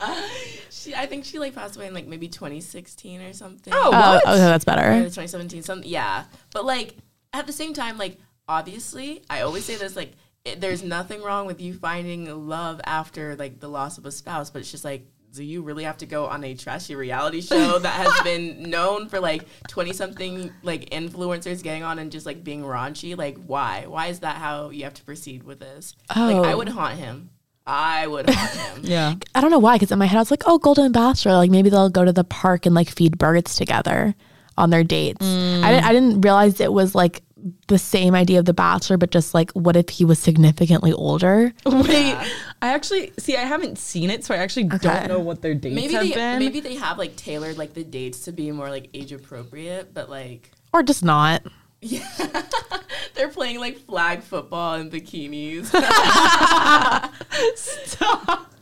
[0.00, 0.28] Uh,
[0.70, 3.72] she, I think she like passed away in like maybe 2016 or something.
[3.74, 4.26] Oh, Oh, what?
[4.26, 4.92] okay, that's Or better.
[5.04, 5.88] 2017, something.
[5.88, 6.96] Yeah, but like
[7.32, 10.12] at the same time, like obviously, I always say this: like,
[10.44, 14.50] it, there's nothing wrong with you finding love after like the loss of a spouse,
[14.50, 15.06] but it's just like.
[15.34, 19.08] Do you really have to go on a trashy reality show that has been known
[19.08, 23.16] for like 20 something like influencers getting on and just like being raunchy?
[23.18, 23.86] Like, why?
[23.88, 25.96] Why is that how you have to proceed with this?
[26.14, 26.56] Like, I Oh.
[26.58, 27.30] would haunt him.
[27.66, 28.84] I would haunt him.
[28.90, 31.34] yeah I don't know why, because in my head I was like, oh, Golden Bachelor.
[31.34, 34.14] Like maybe they'll go to the park and like feed birds together
[34.56, 35.26] on their dates.
[35.26, 35.62] Mm.
[35.64, 37.22] I, didn't, I didn't realize it was like
[37.68, 41.52] the same idea of The Bachelor, but just like what if he was significantly older?
[41.66, 42.14] wait
[42.62, 44.78] i actually see i haven't seen it so i actually Okay.
[44.78, 47.74] don't know what their dates Maybe have they been maybe they have like tailored like
[47.74, 51.42] the dates to be more like age appropriate, but like Or just not.
[51.82, 52.08] Yeah.
[53.14, 55.66] They're playing like flag football in bikinis.
[57.56, 58.52] Stop.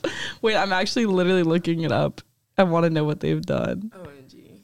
[0.43, 2.21] wait i'm actually literally looking it up
[2.59, 4.63] i want to know what they've done OMG.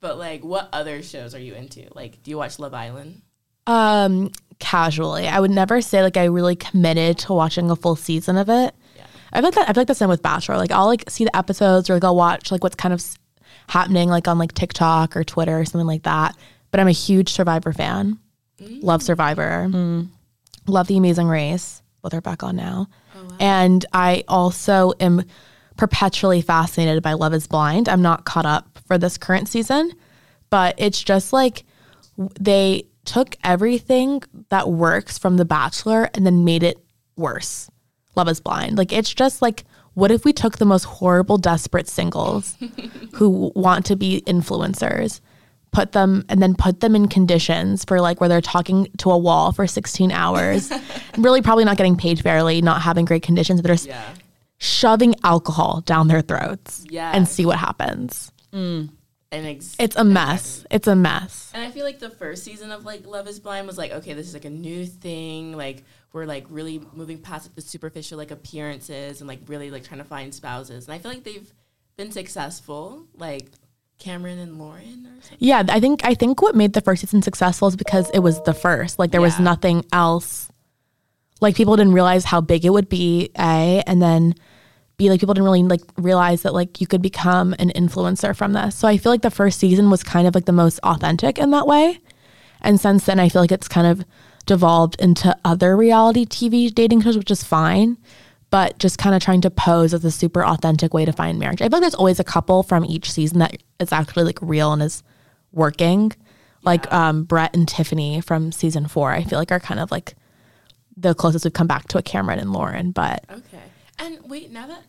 [0.00, 1.88] But like what other shows are you into?
[1.92, 3.22] Like do you watch Love Island?
[3.68, 5.28] Um, casually.
[5.28, 8.74] I would never say like I really committed to watching a full season of it.
[8.96, 9.06] Yeah.
[9.32, 10.56] I feel like that I feel like the same with Bachelor.
[10.56, 13.16] Like I'll like see the episodes or like I'll watch like what's kind of s-
[13.68, 16.34] happening like on like TikTok or Twitter or something like that.
[16.70, 18.18] But I'm a huge Survivor fan.
[18.60, 19.68] Love Survivor.
[20.66, 21.80] Love The Amazing Race.
[22.02, 22.88] Well, they're back on now.
[23.40, 25.24] And I also am
[25.76, 27.88] perpetually fascinated by Love Is Blind.
[27.88, 29.92] I'm not caught up for this current season,
[30.50, 31.64] but it's just like
[32.40, 36.78] they took everything that works from The Bachelor and then made it
[37.16, 37.70] worse.
[38.16, 38.76] Love is Blind.
[38.76, 42.56] Like it's just like what if we took the most horrible desperate singles
[43.14, 45.20] who want to be influencers,
[45.72, 49.18] put them and then put them in conditions for like where they're talking to a
[49.18, 50.70] wall for 16 hours,
[51.18, 54.02] really probably not getting paid fairly, not having great conditions, they're Yeah.
[54.58, 58.30] shoving alcohol down their throats and see what happens.
[58.52, 58.90] Mm.
[59.30, 60.64] And ex- It's a mess.
[60.70, 61.50] It's a mess.
[61.54, 64.14] And I feel like the first season of like Love is Blind was like, okay,
[64.14, 65.56] this is like a new thing.
[65.56, 69.84] Like we're like really moving past like the superficial like appearances and like really like
[69.84, 70.86] trying to find spouses.
[70.86, 71.52] And I feel like they've
[71.96, 73.06] been successful.
[73.14, 73.50] Like
[73.98, 75.38] Cameron and Lauren or something.
[75.40, 78.40] Yeah, I think I think what made the first season successful is because it was
[78.42, 78.98] the first.
[78.98, 80.48] Like there was nothing else.
[81.40, 84.34] Like people didn't realize how big it would be, A, and then
[84.98, 88.52] be like people didn't really like realize that like you could become an influencer from
[88.52, 88.74] this.
[88.74, 91.52] So I feel like the first season was kind of like the most authentic in
[91.52, 92.00] that way.
[92.60, 94.04] And since then I feel like it's kind of
[94.44, 97.96] devolved into other reality TV dating shows, which is fine.
[98.50, 101.60] But just kind of trying to pose as a super authentic way to find marriage.
[101.60, 104.72] I feel like there's always a couple from each season that is actually like real
[104.72, 105.02] and is
[105.52, 106.12] working.
[106.62, 110.14] Like um, Brett and Tiffany from season four, I feel like are kind of like
[110.96, 112.90] the closest we've come back to a Cameron and Lauren.
[112.90, 113.62] But Okay.
[113.98, 114.82] And wait, now that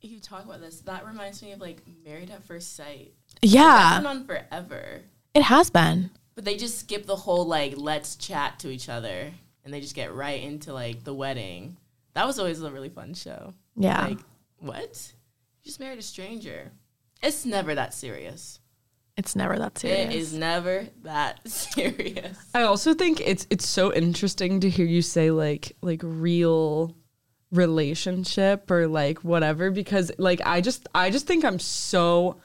[0.00, 3.12] you talk about this, that reminds me of like Married at First Sight.
[3.40, 5.02] That's yeah, been on forever.
[5.34, 6.10] it has been.
[6.34, 9.32] But they just skip the whole like let's chat to each other
[9.64, 11.76] and they just get right into like the wedding.
[12.14, 13.52] That was always a really fun show.
[13.76, 14.06] Yeah.
[14.06, 14.18] Like,
[14.58, 15.12] what?
[15.62, 16.70] You just married a stranger.
[17.22, 18.60] It's never that serious.
[19.16, 20.14] It's never that serious.
[20.14, 22.38] It is never that serious.
[22.54, 26.94] I also think it's it's so interesting to hear you say like like real
[27.52, 32.40] relationship or like whatever because like I just I just think I'm so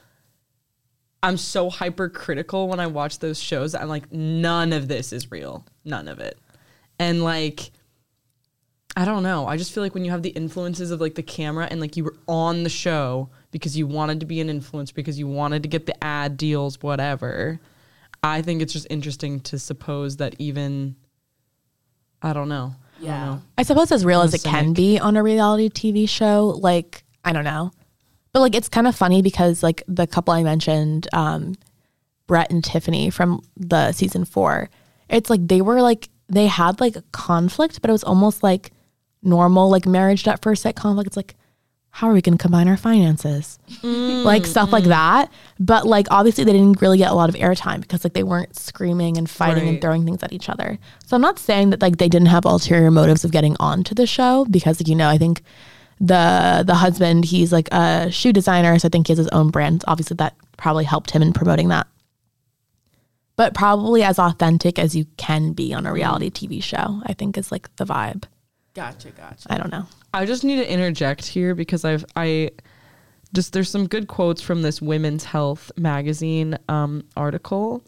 [1.22, 3.74] I'm so hypercritical when I watch those shows.
[3.74, 5.66] I'm like none of this is real.
[5.84, 6.38] None of it.
[6.98, 7.70] And like
[8.94, 9.46] I don't know.
[9.46, 11.96] I just feel like when you have the influences of like the camera and like
[11.96, 15.62] you were on the show because you wanted to be an influencer because you wanted
[15.62, 17.58] to get the ad deals whatever.
[18.22, 20.96] I think it's just interesting to suppose that even
[22.20, 22.76] I don't know.
[23.02, 23.38] I Yeah.
[23.58, 26.58] I suppose as real I'm as a it can be on a reality TV show.
[26.60, 27.72] Like, I don't know.
[28.32, 31.54] But like it's kind of funny because like the couple I mentioned, um,
[32.26, 34.70] Brett and Tiffany from the season four,
[35.08, 38.72] it's like they were like they had like a conflict, but it was almost like
[39.22, 41.08] normal like marriage at first sight conflict.
[41.08, 41.34] It's like,
[41.94, 43.58] how are we gonna combine our finances?
[43.82, 44.24] Mm.
[44.24, 44.88] like stuff like mm.
[44.88, 45.30] that.
[45.60, 48.56] But like obviously they didn't really get a lot of airtime because like they weren't
[48.56, 50.78] screaming and fighting and throwing things at each other.
[51.04, 54.06] So I'm not saying that like they didn't have ulterior motives of getting onto the
[54.06, 55.42] show because like, you know, I think
[56.00, 59.50] the the husband, he's like a shoe designer, so I think he has his own
[59.50, 59.84] brand.
[59.86, 61.86] Obviously that probably helped him in promoting that.
[63.36, 66.32] But probably as authentic as you can be on a reality mm.
[66.32, 68.24] TV show, I think is like the vibe.
[68.72, 69.52] Gotcha, gotcha.
[69.52, 69.86] I don't know.
[70.14, 72.50] I just need to interject here because I've I
[73.32, 77.82] just there's some good quotes from this Women's Health magazine um, article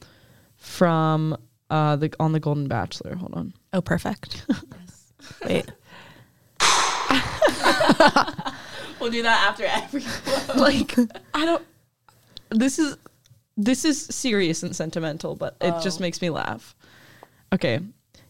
[0.57, 1.37] from
[1.71, 3.15] uh, the on the Golden Bachelor.
[3.17, 3.53] Hold on.
[3.73, 4.47] Oh, perfect.
[5.47, 5.71] Wait.
[9.05, 10.57] We'll do that after every quote.
[10.57, 10.97] like
[11.35, 11.63] I don't.
[12.49, 12.97] This is
[13.55, 16.75] this is serious and sentimental, but it just makes me laugh.
[17.53, 17.81] Okay,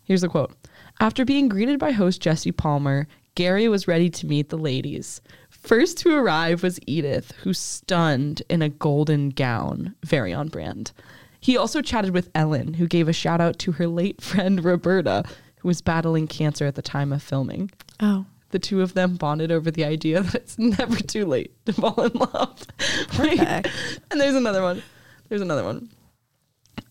[0.03, 0.53] here's the quote.
[0.99, 5.21] After being greeted by host Jesse Palmer, Gary was ready to meet the ladies.
[5.51, 10.93] First to arrive was Edith, who stunned in a golden gown, very on brand.
[11.41, 15.25] He also chatted with Ellen, who gave a shout out to her late friend Roberta,
[15.57, 17.71] who was battling cancer at the time of filming
[18.01, 18.27] Oh.
[18.51, 22.01] the two of them bonded over the idea that it's never too late to fall
[22.03, 22.63] in love.
[23.09, 23.69] Perfect.
[24.11, 24.83] and there's another one.
[25.29, 25.91] There's another one.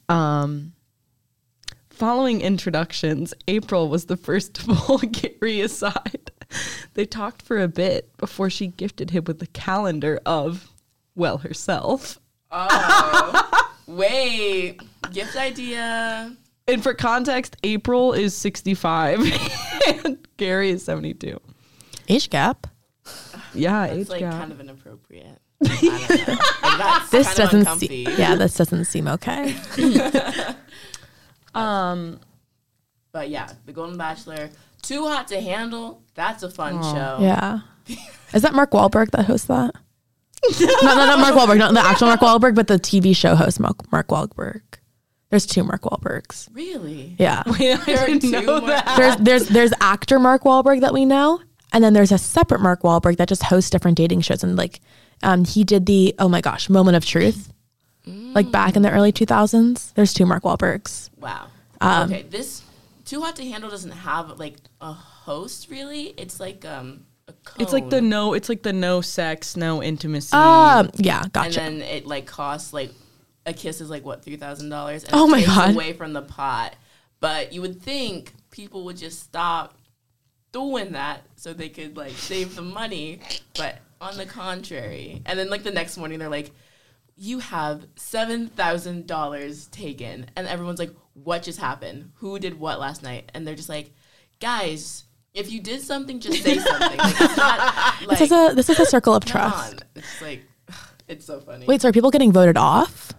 [0.10, 0.74] Um,
[1.94, 6.32] following introductions, April was the first to pull Gary aside.
[6.94, 10.70] They talked for a bit before she gifted him with a calendar of,
[11.16, 12.20] well, herself.
[12.52, 13.70] Oh.
[13.88, 14.80] Wait.
[15.12, 16.36] Gift idea.
[16.68, 19.20] And for context, April is 65
[20.06, 21.40] and Gary is 72.
[22.08, 22.68] Age gap.
[23.54, 24.34] Yeah, It's age like gap.
[24.34, 25.40] kind of inappropriate.
[25.66, 26.34] I don't know.
[26.64, 27.88] Like, that's This kind doesn't uncomfy.
[28.06, 29.56] seem yeah, this doesn't seem okay.
[31.54, 32.20] Um,
[33.12, 34.50] But yeah, The Golden Bachelor,
[34.82, 36.02] Too Hot to Handle.
[36.16, 37.18] That's a fun show.
[37.22, 37.60] Yeah.
[38.34, 39.74] Is that Mark Wahlberg that hosts that?
[40.60, 43.60] no, no, not Mark Wahlberg, not the actual Mark Wahlberg, but the TV show host
[43.60, 44.62] Mark, Mark Wahlberg.
[45.30, 46.50] There's two Mark Wahlbergs.
[46.54, 47.16] Really?
[47.18, 47.44] Yeah.
[47.48, 48.96] Wait, I there didn't two know that.
[48.98, 52.82] There's there's there's actor Mark Wahlberg that we know, and then there's a separate Mark
[52.84, 54.44] Wahlberg that just hosts different dating shows.
[54.44, 54.80] And like,
[55.24, 57.52] um, he did the oh my gosh, Moment of Truth,
[58.06, 59.94] like back in the early 2000s.
[59.94, 61.10] There's two Mark Wahlbergs.
[61.20, 61.48] Wow.
[61.82, 62.64] Um, okay, this
[63.06, 66.14] Too Hot to Handle doesn't have like a host really.
[66.18, 67.06] It's like um.
[67.58, 68.34] It's like the no.
[68.34, 70.36] It's like the no sex, no intimacy.
[70.36, 71.62] Um, yeah, gotcha.
[71.62, 72.92] and then it like costs like
[73.46, 75.06] a kiss is like what three thousand dollars.
[75.14, 75.76] Oh my takes God.
[75.76, 76.76] Away from the pot,
[77.20, 79.78] but you would think people would just stop
[80.52, 83.20] doing that so they could like save the money,
[83.56, 85.22] but on the contrary.
[85.26, 86.52] And then like the next morning they're like,
[87.16, 92.12] "You have seven thousand dollars taken," and everyone's like, "What just happened?
[92.16, 93.92] Who did what last night?" And they're just like,
[94.40, 96.96] "Guys." If you did something, just say something.
[96.96, 99.74] Like, it's not like this is a this is a circle of trust.
[99.74, 99.80] on.
[99.96, 100.44] It's like
[101.08, 101.66] it's so funny.
[101.66, 103.14] Wait, so are people getting voted off?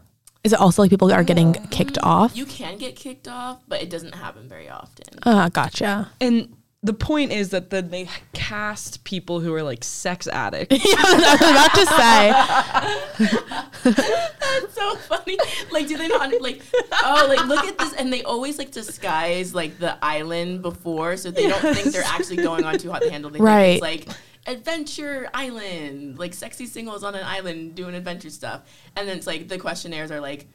[0.45, 2.37] Is it also like people are getting kicked off?
[2.37, 5.07] You can get kicked off, but it doesn't happen very often.
[5.25, 6.13] Uh, gotcha.
[6.21, 6.55] and
[6.85, 10.77] the point is that then they cast people who are like sex addicts.
[10.99, 13.35] I was about to say.
[13.85, 15.39] That's so funny.
[15.73, 16.61] Like, do they not under- like?
[16.93, 21.31] Oh, like look at this, and they always like disguise like the island before, so
[21.31, 23.31] they don't think they're actually going on too hot to handle.
[23.31, 23.81] They Right.
[23.81, 24.17] think it's like
[24.47, 28.63] adventure island, like sexy singles on an island doing adventure stuff,
[28.95, 30.47] and then it's like the questionnaires are like,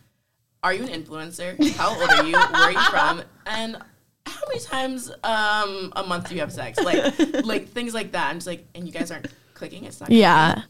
[0.63, 1.57] "Are you an influencer?
[1.71, 2.33] How old are you?
[2.33, 3.23] Where are you from?
[3.47, 3.77] And
[4.25, 6.79] how many times um a month do you have sex?
[6.79, 9.85] Like, like things like that." I'm just like, and you guys aren't clicking.
[9.85, 10.09] It's not.
[10.11, 10.63] Yeah.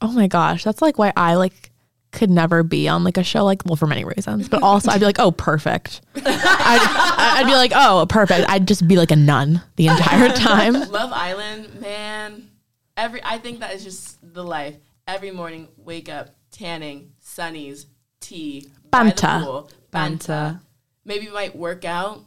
[0.00, 1.70] Oh my gosh, that's like why I like
[2.14, 5.00] could never be on like a show like well for many reasons, but also I'd
[5.00, 6.00] be like, oh, perfect.
[6.16, 8.48] I'd, I'd be like, oh, perfect.
[8.48, 10.74] I'd just be like a nun the entire time.
[10.74, 12.50] Love Island, man.
[12.96, 14.76] Every I think that is just the life.
[15.06, 17.86] Every morning, wake up, tanning, sunnies,
[18.20, 19.64] tea, Banta.
[19.90, 20.60] Banta.
[21.04, 22.20] Maybe might work out.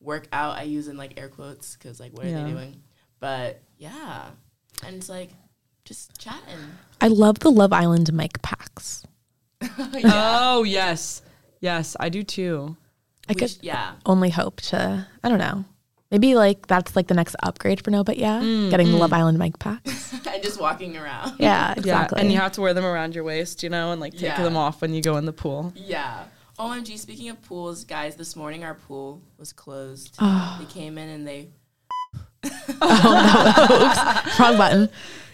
[0.00, 0.56] Work out.
[0.56, 2.44] I use in like air quotes because like what are Yeah.
[2.44, 2.82] they doing?
[3.20, 4.30] But yeah,
[4.86, 5.30] and it's like
[5.84, 6.58] just chatting.
[7.00, 9.04] I love the Love Island mic packs.
[10.04, 11.22] Oh yes,
[11.60, 12.76] yes, I do too.
[13.28, 13.92] I We could sh- yeah.
[14.06, 15.06] only hope to.
[15.22, 15.64] I don't know.
[16.10, 19.12] Maybe like that's like the next upgrade for No, but yeah, Mm, getting the Love
[19.12, 20.12] Island mic packs.
[20.26, 21.34] and just walking around.
[21.38, 22.16] Yeah, exactly.
[22.18, 24.22] Yeah, and you have to wear them around your waist, you know, and like take
[24.22, 24.42] Yeah.
[24.42, 25.72] them off when you go in the pool.
[25.76, 26.24] Yeah.
[26.60, 30.14] OMG, speaking of pools, guys, this morning our pool was closed.
[30.18, 30.58] Ah.
[30.60, 31.48] They came in and they
[32.82, 34.26] oh, no.
[34.26, 34.38] Oops.
[34.38, 34.90] Wrong button.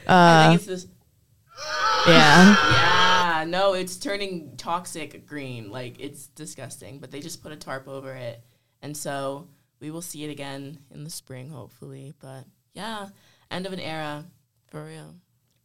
[0.06, 0.86] I think it's this
[2.06, 2.56] Yeah.
[2.70, 5.68] Yeah, no, it's turning toxic green.
[5.72, 7.00] Like it's disgusting.
[7.00, 8.40] But they just put a tarp over it.
[8.80, 9.48] And so
[9.80, 12.14] we will see it again in the spring, hopefully.
[12.20, 13.08] But yeah,
[13.50, 14.26] end of an era
[14.68, 15.16] for real.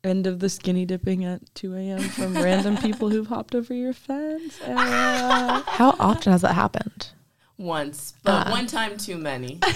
[0.03, 1.99] End of the skinny dipping at 2 a.m.
[2.01, 4.59] from random people who've hopped over your fence.
[4.63, 5.63] era.
[5.67, 7.09] How often has that happened?
[7.57, 8.51] Once, but Ah.
[8.51, 9.59] one time too many.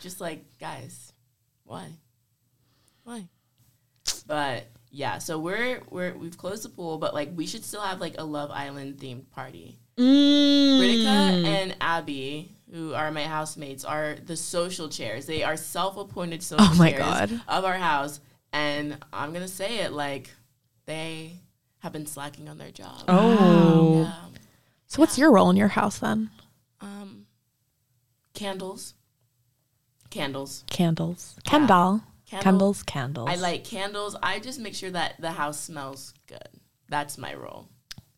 [0.00, 1.12] just like, guys,
[1.64, 1.86] why?
[3.04, 3.28] Why?
[4.26, 8.00] But yeah, so we're we're we've closed the pool, but like we should still have
[8.00, 9.78] like a Love Island themed party.
[9.98, 10.80] Mm.
[10.80, 15.26] Ritika and Abby, who are my housemates, are the social chairs.
[15.26, 17.40] They are self-appointed social Oh my chairs God.
[17.46, 18.18] of our house,
[18.52, 20.30] and I'm gonna say it like
[20.84, 21.38] they
[21.78, 23.04] have been slacking on their job.
[23.06, 24.02] Oh.
[24.02, 24.38] Yeah.
[24.88, 26.30] So what's your role in your house then?
[26.80, 27.26] Um,
[28.34, 28.94] candles,
[30.10, 31.36] candles, Candles.
[31.44, 32.02] Kendall.
[32.26, 32.82] Candle- Candles.
[32.82, 33.28] Candles.
[33.30, 34.16] I like candles.
[34.20, 36.48] I just make sure that the house smells good.
[36.88, 37.68] That's my role.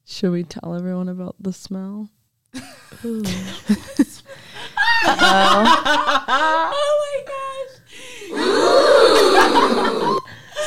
[0.06, 2.08] Should we tell everyone about the smell?
[5.08, 7.36] Oh my gosh!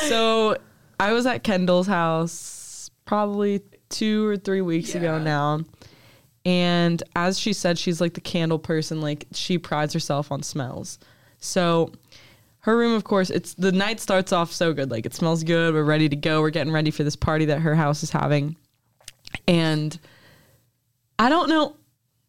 [0.08, 0.56] So
[0.98, 5.64] I was at Kendall's house probably two or three weeks ago now.
[6.44, 9.00] And as she said, she's like the candle person.
[9.00, 10.98] Like she prides herself on smells.
[11.38, 11.92] So
[12.60, 14.90] her room, of course, it's the night starts off so good.
[14.90, 15.74] Like it smells good.
[15.74, 16.40] We're ready to go.
[16.40, 18.56] We're getting ready for this party that her house is having.
[19.46, 19.98] And
[21.18, 21.76] I don't know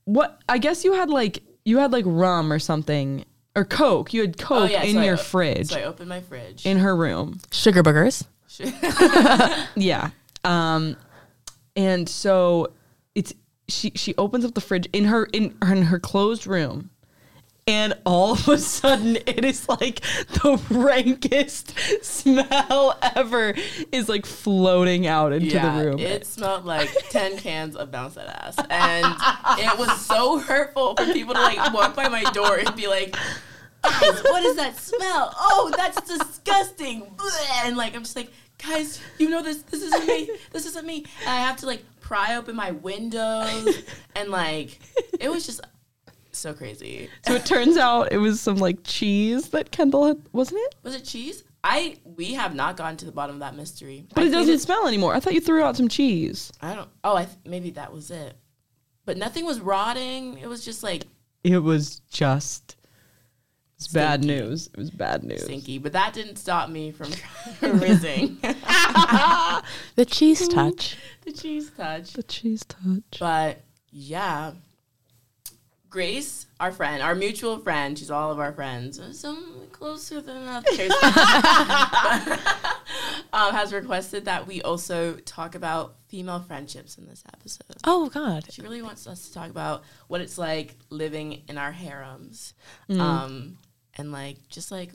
[0.06, 4.14] what I guess you had like you had like rum or something or Coke.
[4.14, 6.66] You had Coke in Oh, so I your o- fridge So I opened my fridge.
[6.66, 7.40] in her room.
[7.52, 8.26] Sugar boogers.
[9.76, 10.10] Yeah.
[10.44, 10.96] Um
[11.76, 12.72] and so
[13.16, 13.34] it's
[13.68, 16.90] she she opens up the fridge in her in, in her closed room
[17.72, 20.02] and all of a sudden it is like
[20.42, 23.54] the rankest smell ever
[23.94, 26.00] is like floating out into yeah, the room.
[26.00, 29.06] it smelled like ten cans of bounce that ass, and
[29.58, 33.16] it was so hurtful for people to like walk by my door and be like,
[33.84, 35.34] "Guys, what is that smell?
[35.40, 37.10] Oh, that's disgusting!"
[37.64, 39.62] And like I'm just like, "Guys, you know this.
[39.62, 40.30] This isn't me.
[40.52, 43.82] This isn't me." And I have to like pry open my windows,
[44.16, 44.78] and like
[45.22, 45.62] it was just
[46.38, 47.10] so crazy.
[47.26, 50.76] so it turns out it was some like cheese that Kendall had wasn't it?
[50.84, 51.44] Was it cheese?
[51.64, 54.06] I we have not gotten to the bottom of that mystery.
[54.16, 55.14] But I it doesn't it's- smell anymore.
[55.14, 56.52] I thought you threw out some cheese.
[56.62, 56.90] I don't.
[57.04, 58.36] Oh, I th- maybe that was it.
[59.06, 60.38] But nothing was rotting.
[60.40, 61.04] It was just like
[61.44, 62.76] It was just
[63.78, 64.68] it's bad news.
[64.74, 65.44] It was bad news.
[65.44, 65.80] stinky.
[65.80, 67.08] But that didn't stop me from
[67.62, 68.38] rizzing
[69.96, 70.98] The cheese touch.
[71.26, 72.14] the cheese touch.
[72.14, 73.20] The cheese touch.
[73.20, 73.62] But
[73.92, 74.52] yeah,
[75.92, 79.02] Grace, our friend, our mutual friend, she's all of our friends.
[79.20, 80.80] Some closer than others.
[83.34, 87.76] um, has requested that we also talk about female friendships in this episode.
[87.84, 88.46] Oh God.
[88.50, 92.54] She really wants us to talk about what it's like living in our harems,
[92.90, 93.58] um,
[93.96, 94.94] and like just like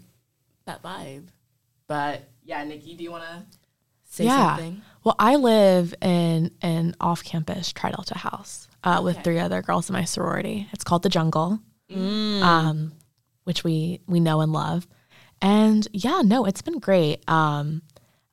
[0.65, 1.27] that vibe.
[1.89, 3.43] But yeah, Nicki, do you want to
[4.05, 4.57] say yeah.
[4.57, 4.81] something?
[5.05, 9.23] Well, I live in an off-campus Tri Delta house uh, with Okay.
[9.25, 10.67] three other girls in my sorority.
[10.73, 11.59] It's called the Jungle.
[11.95, 12.93] Um,
[13.45, 14.87] which we we know and love.
[15.43, 17.23] And yeah, no, it's been great.
[17.29, 17.83] Um,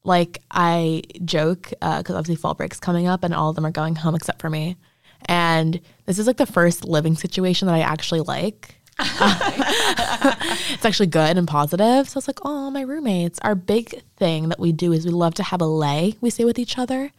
[0.04, 3.95] like I joke because obviously fall break's coming up, and all of them are going
[3.95, 4.78] home except for me.
[5.26, 8.76] And this is like the first living situation that I actually like.
[8.99, 12.10] it's actually good and positive.
[12.10, 13.39] So it's like, oh, my roommates.
[13.43, 16.16] Our big thing that we do is we love to have a lay.
[16.22, 17.12] We stay with each other.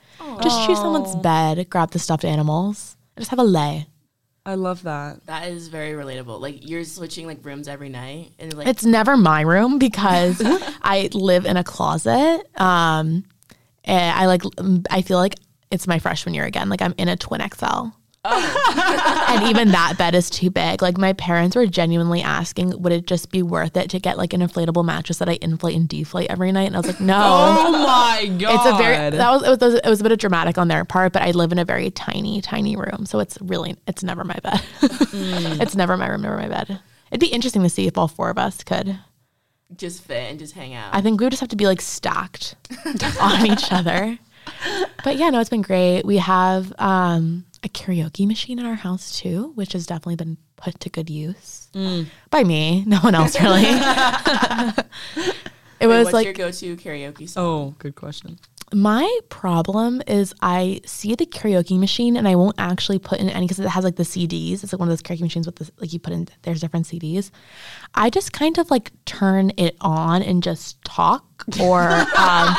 [0.43, 3.87] Just choose someone's bed, grab the stuffed animals, and just have a lay.
[4.47, 5.25] I love that.
[5.27, 6.39] That is very relatable.
[6.41, 10.43] Like you're switching like rooms every night, and like It's never my room because
[10.83, 12.43] I live in a closet.
[12.61, 13.25] Um,
[13.85, 14.43] and I like,
[14.91, 15.37] I feel like
[15.71, 16.69] it's my freshman year again.
[16.69, 17.89] Like I'm in a twin XL.
[19.29, 20.81] and even that bed is too big.
[20.81, 24.33] Like my parents were genuinely asking, would it just be worth it to get like
[24.33, 26.68] an inflatable mattress that I inflate and deflate every night?
[26.68, 27.14] And I was like, no.
[27.66, 28.55] Oh my god!
[28.55, 30.85] It's a very that was it, was it was a bit of dramatic on their
[30.85, 34.25] part, but I live in a very tiny, tiny room, so it's really it's never
[34.25, 34.62] my bed.
[34.83, 36.81] it's never my room, never my bed.
[37.11, 38.99] It'd be interesting to see if all four of us could.
[39.77, 40.95] just fit and just hang out.
[40.95, 42.55] I think we would just have to be like stacked
[43.20, 44.18] on each other.
[45.05, 46.05] But yeah, no, it's been great.
[46.05, 50.79] We have um, a karaoke machine in our house too, which has definitely been put
[50.81, 51.69] to good use
[52.31, 52.85] by me.
[52.87, 53.65] No one else really.
[53.65, 53.75] it
[55.81, 57.45] Wait, was what's like your go-to karaoke song?
[57.45, 58.39] Oh, good question.
[58.73, 63.47] my problem is I see the karaoke machine and I won't actually put in any
[63.47, 64.62] because it has like the CDs.
[64.62, 66.87] It's like one of those karaoke machines with the like you put in there's different
[66.87, 67.31] CDs.
[67.95, 71.25] I just kind of like turn it on and just talk
[71.61, 72.57] or um,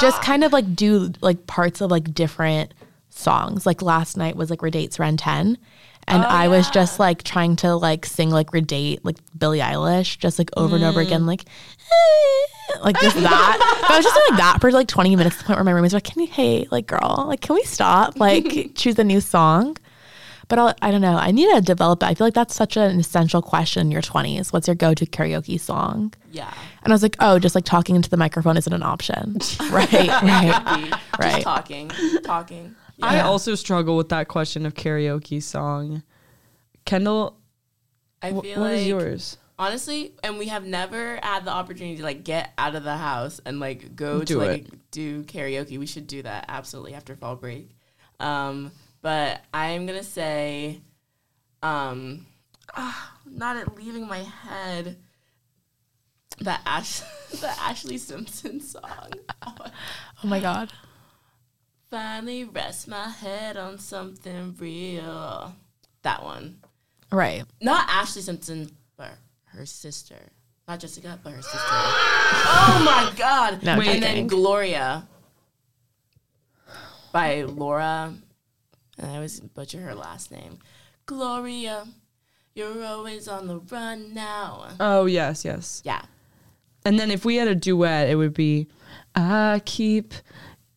[0.00, 2.74] just kind of like do like parts of like different
[3.18, 3.66] songs.
[3.66, 5.58] Like last night was like Redate's Ren 10.
[6.08, 10.18] And oh, I was just like trying to like sing like Redate, like Billie Eilish,
[10.18, 11.26] just like over and over again, mm.
[11.26, 11.44] like
[12.82, 13.78] like just that.
[13.82, 15.72] but I was just doing that for like 20 minutes to the point where my
[15.72, 18.18] roommates were like, Can you, hey, like, girl, like, can we stop?
[18.18, 19.76] Like, choose a new song.
[20.48, 21.16] But I'll, I don't know.
[21.16, 22.06] I need to develop it.
[22.06, 24.50] I feel like that's such an essential question in your 20s.
[24.50, 26.14] What's your go to karaoke song?
[26.32, 26.52] Yeah.
[26.82, 29.38] And I was like, oh, just like talking into the microphone isn't an option.
[29.70, 30.92] right, right.
[31.18, 31.32] Right.
[31.32, 31.90] Just talking,
[32.24, 32.74] talking.
[33.02, 36.02] I also struggle with that question of karaoke song.
[36.84, 37.36] Kendall,
[38.22, 39.36] I wh- feel what like is yours?
[39.58, 43.40] honestly, and we have never had the opportunity to like get out of the house
[43.44, 44.90] and like go Do to like it.
[44.90, 45.78] do karaoke.
[45.78, 47.70] We should do that absolutely after fall break.
[48.20, 48.72] Um,
[49.02, 50.80] but I am gonna say,
[51.62, 52.26] um,
[52.74, 54.96] ah, not it leaving my head.
[56.40, 59.10] That Ash, the Ashlee Simpson song.
[59.42, 59.70] Oh
[60.24, 60.72] my God.
[61.90, 65.54] Finally rest my head on something real.
[66.02, 66.58] That one.
[67.10, 67.44] Right.
[67.62, 69.12] Not Ashlee Simpson, but
[69.46, 70.30] her sister.
[70.66, 71.58] Not Jessica, but her sister.
[71.62, 73.62] oh my god.
[73.62, 75.08] No, and then Gloria
[77.12, 78.14] by Laura.
[78.98, 80.58] And I always butcher her last name.
[81.06, 81.86] Gloria,
[82.54, 84.68] you're always on the run now.
[84.78, 85.80] Oh, yes, yes.
[85.84, 86.02] Yeah.
[86.84, 88.68] And then if we had a duet, it would be
[89.14, 90.14] I keep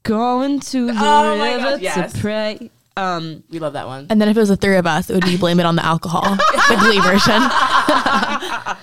[0.03, 2.13] going to the Oh river God, yes.
[2.13, 2.71] to pray.
[2.97, 4.07] Um, We love that one.
[4.09, 5.75] And then if it was the three of us, it would be blame it on
[5.75, 7.41] the alcohol, the Glee version.
[7.41, 8.77] oh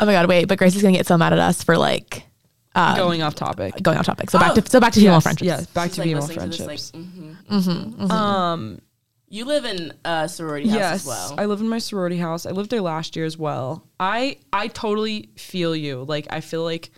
[0.00, 2.24] my God, wait, but Grace is going to get so mad at us for like
[2.74, 3.74] uh, going off topic.
[3.82, 4.30] going off topic.
[4.30, 5.46] So back to so back to female yes, friendships.
[5.46, 6.94] Yes, back She's, to like, female listening to this, friendships.
[7.50, 8.10] like, mhm.
[8.10, 8.80] um,
[9.28, 11.34] You live in a sorority house yes, as well.
[11.36, 12.46] I live in my sorority house.
[12.46, 13.84] I lived there last year as well.
[14.00, 16.04] I I totally feel you.
[16.04, 16.90] Like I feel like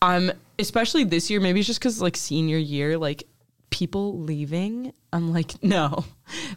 [0.00, 1.40] I'm especially this year.
[1.40, 3.24] Maybe it's just because like senior year, like
[3.70, 4.92] people leaving.
[5.12, 6.04] I'm like, no,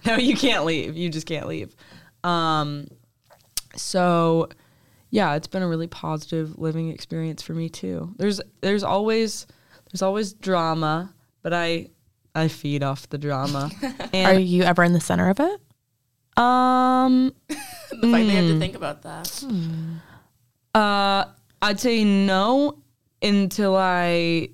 [0.05, 0.95] no, you can't leave.
[0.97, 1.75] You just can't leave.
[2.23, 2.87] Um,
[3.75, 4.49] so
[5.09, 8.13] yeah, it's been a really positive living experience for me too.
[8.17, 9.47] There's there's always
[9.91, 11.87] there's always drama, but I
[12.35, 13.71] I feed off the drama.
[14.13, 15.61] Are you ever in the center of it?
[16.37, 18.53] um the fact they have Mm.
[18.53, 19.43] to think about that.
[20.75, 21.25] uh
[21.61, 22.77] I'd say no
[23.21, 24.49] until I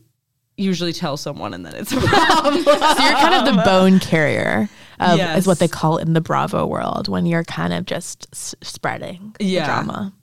[0.57, 2.63] usually tell someone and then it's a problem.
[2.63, 6.21] So you're kind of the bone carrier of is what they call it in the
[6.21, 9.61] Bravo world when you're kind of just s- spreading Yeah.
[9.61, 10.13] the drama.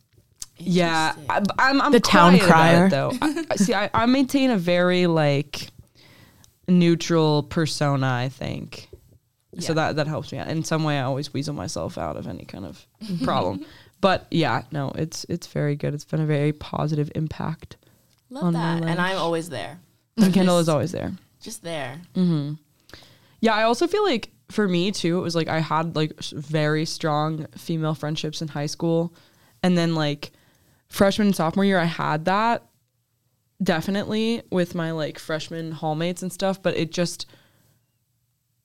[0.62, 2.86] Yeah, I, I'm, I'm The town crier.
[2.86, 3.12] it, though.
[3.20, 5.68] I, see, I, I maintain a very like
[6.68, 8.06] neutral persona.
[8.06, 8.88] I think
[9.58, 10.48] so that that helps me out.
[10.48, 12.86] In some way, I always weasel myself out of any kind of
[13.24, 13.64] problem.
[14.00, 15.94] but yeah, no, it's it's very good.
[15.94, 17.76] It's been a very positive impact.
[18.30, 18.82] Love that.
[18.84, 19.00] And.
[19.00, 19.80] I'm always there.
[20.16, 21.12] And Kendall is always there.
[21.40, 21.98] Just there.
[22.14, 22.54] Mm-hmm.
[23.40, 26.84] Yeah, I also feel like for me too, it was like I had like very
[26.84, 29.14] strong female friendships in high school.
[29.62, 30.32] And then like
[30.88, 32.66] freshman and sophomore year, I had that
[33.62, 36.62] definitely with my like freshman hallmates and stuff.
[36.62, 37.26] But it just,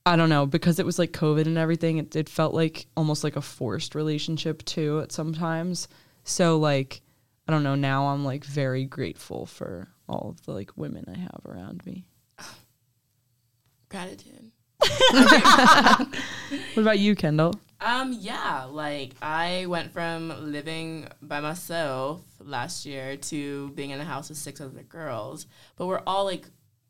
[0.05, 3.23] I don't know, because it was like COVID and everything, it, it felt like almost
[3.23, 5.87] like a forced relationship too at sometimes.
[6.25, 7.01] So like
[7.47, 11.17] I don't know, now I'm like very grateful for all of the like women I
[11.17, 12.05] have around me.
[13.89, 14.51] Gratitude.
[16.73, 17.53] What about you, Kendall?
[17.79, 24.05] Um, yeah, like I went from living by myself last year to being in a
[24.05, 26.45] house with six other girls, but we're all like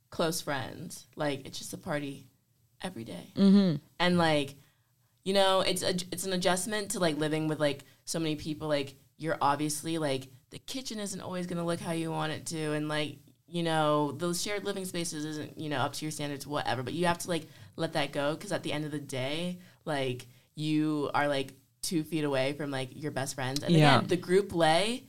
[0.10, 1.06] close friends.
[1.16, 2.28] Like it's just a party
[2.82, 3.32] every day.
[3.36, 3.76] Mm-hmm.
[3.99, 4.56] and like
[5.24, 8.68] you know it's a, it's an adjustment to like living with like so many people
[8.68, 12.45] like you're obviously like the kitchen isn't always going to look how you want it
[12.45, 16.12] to and like you know those shared living spaces isn't you know up to your
[16.14, 17.45] standards whatever but you have to like
[17.76, 20.26] let that go because at the end of the day like
[20.56, 21.51] you are like
[21.82, 23.97] two feet away from like your best friends and Yeah.
[23.97, 25.03] again the group lay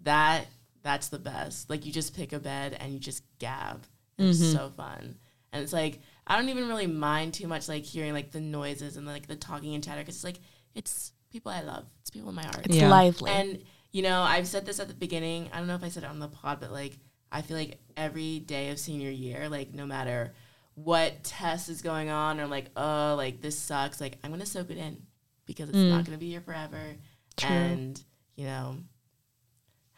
[0.00, 0.48] that
[0.82, 3.86] that's the best like you just pick a bed and you just gab
[4.18, 4.52] and it's mm-hmm.
[4.52, 5.16] so fun
[5.54, 8.98] and it's like I don't even really mind too much like hearing like the noises
[8.98, 10.40] and like the talking and chatter because it's like
[10.74, 11.84] it's people I love.
[12.02, 12.66] It's people in my heart.
[12.66, 12.90] It's Yeah.
[12.90, 13.30] lively.
[13.30, 13.62] And
[13.92, 15.50] you know, I've said this at the beginning.
[15.52, 16.98] I don't know if I said it on the pod, but like
[17.32, 20.32] I feel like every day of senior year, like no matter
[20.74, 24.70] what test is going on or like oh like this sucks, like I'm gonna soak
[24.70, 25.02] it in
[25.46, 26.06] because it's not mm.
[26.06, 26.96] gonna be here forever.
[27.36, 27.50] True.
[27.50, 28.02] And
[28.36, 28.76] you know,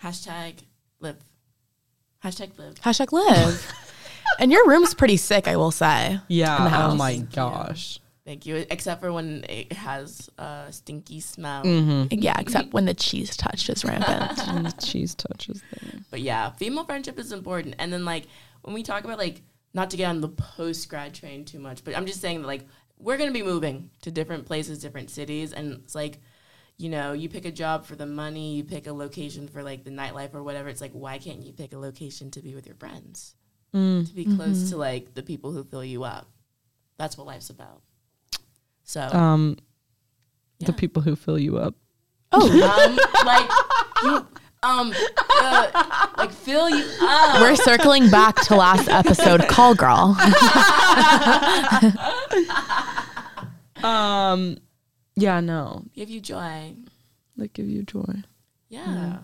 [0.02, 0.60] hashtag
[1.00, 1.18] live.
[2.24, 2.74] Hashtag live.
[2.76, 3.72] Hashtag live.
[4.38, 6.18] and your room's pretty sick, I will say.
[6.28, 6.88] Yeah.
[6.90, 7.36] Oh my Thank you.
[7.36, 7.98] gosh.
[8.24, 8.64] Thank you.
[8.70, 11.64] Except for when it has a stinky smell.
[11.64, 12.18] Mm-hmm.
[12.20, 14.38] Yeah, except when the cheese touch is rampant.
[14.48, 16.00] And the cheese touches there.
[16.10, 17.74] But yeah, female friendship is important.
[17.78, 18.26] And then like
[18.62, 19.42] when we talk about like
[19.74, 22.46] not to get on the post grad train too much, but I'm just saying that
[22.46, 22.64] like
[22.98, 26.20] we're gonna be moving to different places, different cities, and it's like,
[26.78, 29.82] you know, you pick a job for the money, you pick a location for like
[29.82, 30.68] the nightlife or whatever.
[30.68, 33.34] It's like why can't you pick a location to be with your friends,
[33.74, 34.06] Mm.
[34.06, 36.28] to be close to like the people who fill you up?
[36.98, 37.82] That's what life's about.
[38.92, 39.56] So Um,
[40.60, 41.74] the people who fill you up.
[42.30, 43.50] Oh, um, like
[44.02, 44.26] you,
[44.62, 44.92] um,
[45.40, 47.40] uh, like fill you up.
[47.40, 50.14] we're circling back to last episode, Call Girl.
[53.82, 54.58] Um,
[55.16, 56.76] yeah, no, give you joy.
[57.36, 58.22] Like give you joy.
[58.68, 59.18] Yeah.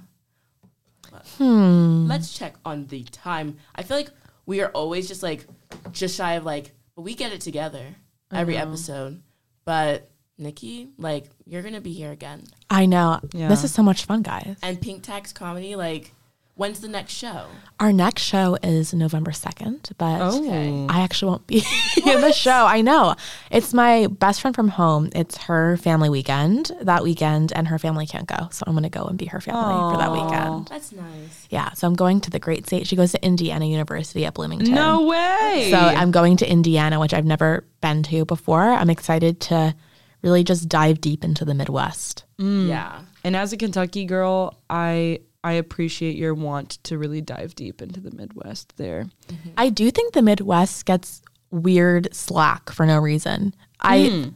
[1.36, 2.08] Hmm.
[2.08, 3.58] Let's check on the time.
[3.76, 4.10] I feel like
[4.46, 5.46] we are always just like
[5.92, 7.84] just shy of like, but we get it together
[8.32, 8.62] every know.
[8.62, 9.22] episode.
[9.68, 10.08] But
[10.38, 12.44] Nicki, like, you're gonna be here again.
[12.70, 13.20] I know.
[13.34, 13.48] Yeah.
[13.48, 14.56] This is so much fun, guys.
[14.62, 16.14] And Pink Tax Comedy, like,
[16.58, 17.46] when's the next show?
[17.78, 20.44] Our next show is November 2nd, but oh.
[20.44, 20.86] Okay.
[20.88, 21.62] I actually won't be
[22.06, 22.66] in the show.
[22.66, 23.14] I know.
[23.50, 25.08] It's my best friend from home.
[25.14, 28.48] It's her family weekend that weekend, and her family can't go.
[28.50, 30.66] So I'm going to go and be her family for that weekend.
[30.68, 31.46] That's nice.
[31.48, 31.72] Yeah.
[31.72, 32.86] So I'm going to the great state.
[32.88, 34.74] She goes to Indiana University at Bloomington.
[34.74, 35.68] No way.
[35.70, 38.62] So I'm going to Indiana, which I've never been to before.
[38.62, 39.74] I'm excited to
[40.22, 42.24] really just dive deep into the Midwest.
[42.40, 42.68] Mm.
[42.68, 43.02] Yeah.
[43.22, 48.00] and as a Kentucky girl, I I appreciate your want to really dive deep into
[48.00, 49.06] the Midwest there.
[49.28, 49.50] Mm-hmm.
[49.56, 53.54] I do think the Midwest gets weird slack for no reason.
[53.80, 54.28] I hmm.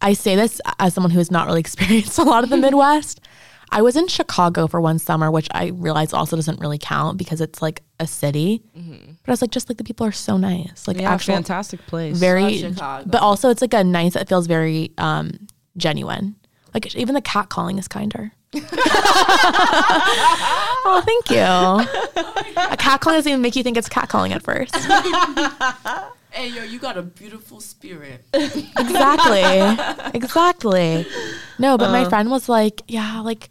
[0.00, 3.20] I say this as someone who has not really experienced a lot of the Midwest.
[3.72, 7.40] I was in Chicago for one summer, which I realize also doesn't really count because
[7.40, 8.62] it's like a city.
[8.78, 9.12] Mm-hmm.
[9.24, 11.84] But I was like, just like the people are so nice, like Yeah, actual, fantastic
[11.86, 12.16] place.
[12.16, 12.58] very.
[12.58, 13.08] Chicago.
[13.08, 16.36] But also, it's like a nice that feels very um, genuine.
[16.76, 18.32] Like even the cat calling is kinder.
[18.54, 18.60] oh,
[21.06, 21.38] thank you.
[21.38, 24.76] A cat calling doesn't even make you think it's cat calling at first.
[26.30, 28.22] Hey, yo, you got a beautiful spirit.
[28.34, 29.40] exactly
[30.14, 31.06] exactly
[31.58, 33.48] no but my friend was like yeah like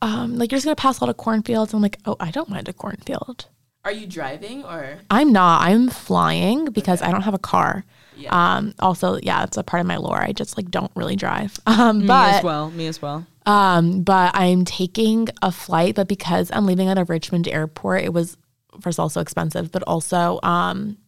[0.00, 2.48] um like you're just gonna pass a lot of cornfields i'm like oh i don't
[2.48, 3.44] mind a cornfield
[3.84, 5.00] Are you driving or?
[5.10, 7.84] i'm not i'm flying because i don't have a car
[8.18, 8.56] Yeah.
[8.56, 11.58] um also yeah it's a part of my lore i just like don't really drive
[11.66, 12.70] um Me but as well.
[12.70, 13.26] Me as well.
[13.46, 18.12] um but i'm taking a flight but because i'm leaving out of richmond airport it
[18.12, 18.36] was
[18.80, 20.98] first of all so expensive but also um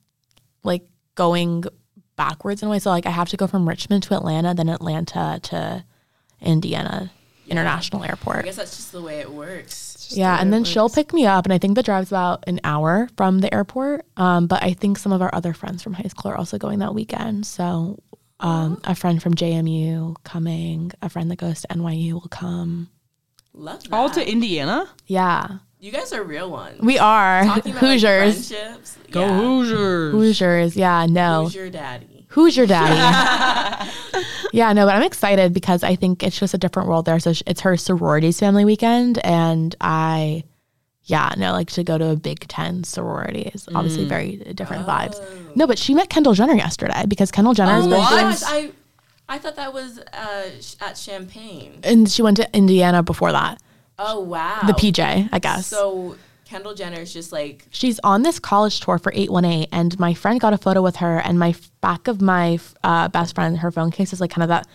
[0.63, 0.85] like
[1.17, 1.65] going
[2.17, 4.69] backwards in a way so like i have to go from richmond to atlanta then
[4.69, 5.85] atlanta to
[6.41, 7.11] indiana
[7.49, 8.37] international Airport.
[8.37, 9.90] I guess that's just the way it works.
[10.17, 13.09] Yeah and then she'll pick me up and i think the drive's about an hour
[13.17, 16.31] from the airport um, but i think some of our other friends from high school
[16.31, 17.99] are also going that weekend so
[18.41, 22.89] um, a friend from jmu coming a friend that goes to nyu will come
[23.53, 23.93] Love that.
[23.93, 24.89] All to Indiana.
[25.07, 26.81] yeah You guys are real ones.
[26.81, 28.99] we are Talking about like, hoosiers friendships.
[29.11, 29.41] Go yeah.
[29.41, 30.13] Hoosiers.
[30.13, 32.20] hoosiers yeah no Who's your daddy?
[32.31, 32.95] Who's your daddy?
[34.53, 37.19] yeah, no, but I'm excited because I think it's just a different world there.
[37.19, 40.45] So it's her sororities family weekend, and I,
[41.05, 45.21] yeah, no, like to go to a Big Ten sorority is obviously very different vibes.
[45.57, 48.71] No, but she met Kendall Jenner yesterday because Kendall Jenner has Oh gosh, I,
[49.29, 50.51] I thought that was uh,
[50.81, 51.81] at Champaign.
[51.83, 53.61] and she went to Indiana before that.
[53.99, 54.61] Oh wow.
[54.67, 55.67] the PJ, I guess.
[55.67, 56.17] So
[56.51, 60.41] Kendall Jenner is just like She's on this college tour for 818, and my friend
[60.41, 63.93] got a photo with her, and my back of my uh, best friend, her phone
[63.93, 64.67] case is like kind of that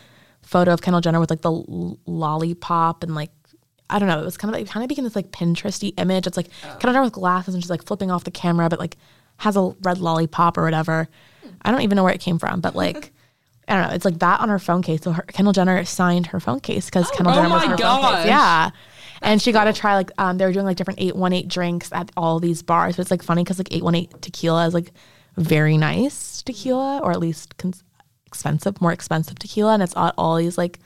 [0.41, 3.31] photo of Kendall Jenner with like the l- lollipop and like
[3.89, 4.19] I don't know.
[4.21, 6.25] It was kind of like, kind of became this like Pinteresty image.
[6.25, 8.95] It's like Kendall Jenner with glasses and she's like flipping off the camera, but like
[9.37, 11.09] has a red lollipop or whatever.
[11.61, 13.11] I don't even know where it came from, but like.
[13.67, 13.95] I don't know.
[13.95, 15.01] It's like that on her phone case.
[15.01, 17.77] So her, Kendall Jenner signed her phone case because Kendall Oh Jenner was my her
[17.77, 18.27] phone case.
[18.27, 18.69] Yeah.
[19.25, 22.11] And she got to try like um they were doing like different 818 drinks at
[22.15, 22.95] all these bars.
[22.95, 24.91] But it's like funny because like 818 tequila is like
[25.35, 27.83] very nice tequila or at least cons-
[28.25, 29.73] expensive, more expensive tequila.
[29.73, 30.79] And it's at all these like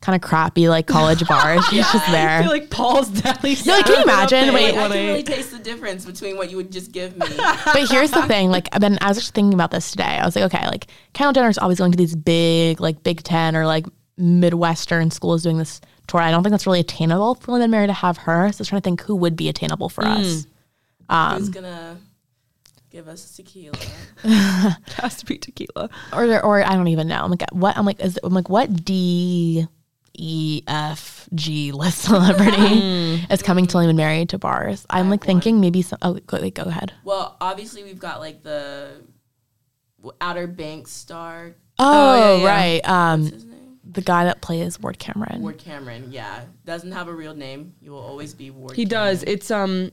[0.00, 1.64] kind of crappy like college bars.
[1.66, 2.42] She's just I there.
[2.42, 3.54] feel like Paul's definitely.
[3.54, 4.50] Yeah, like, can you imagine?
[4.50, 7.26] I Wait, I can really taste the difference between what you would just give me.
[7.36, 10.36] but here's the thing like then i was actually thinking about this today i was
[10.36, 13.86] like okay like kendall jenner's always going to these big like big ten or like
[14.16, 15.80] midwestern schools doing this
[16.10, 18.60] tour i don't think that's really attainable for William Mary to have her so i
[18.60, 20.12] was trying to think who would be attainable for hmm.
[20.12, 20.46] us Who's
[21.08, 21.98] um, gonna
[22.90, 23.76] give us tequila?
[24.24, 25.90] it has to be tequila.
[26.12, 28.84] or or i don't even know i'm like what i'm like is i'm like what
[28.84, 29.66] d
[30.12, 33.32] E F G list celebrity hmm.
[33.32, 34.84] is coming to William Mary to bars.
[34.90, 35.98] I'm like thinking maybe some.
[36.02, 36.92] Oh, go, wait, go ahead.
[37.04, 39.02] Well, obviously we've got like the
[40.20, 41.54] Outer Banks star.
[41.78, 42.48] Oh, oh yeah, yeah.
[42.48, 42.88] right.
[42.88, 43.49] Um, What's his name?
[43.92, 45.42] The guy that plays Ward Cameron.
[45.42, 46.12] Ward Cameron.
[46.12, 47.74] Yeah, doesn't have a real name.
[47.80, 48.76] You will always be Ward.
[48.76, 49.22] He does.
[49.24, 49.90] It's um,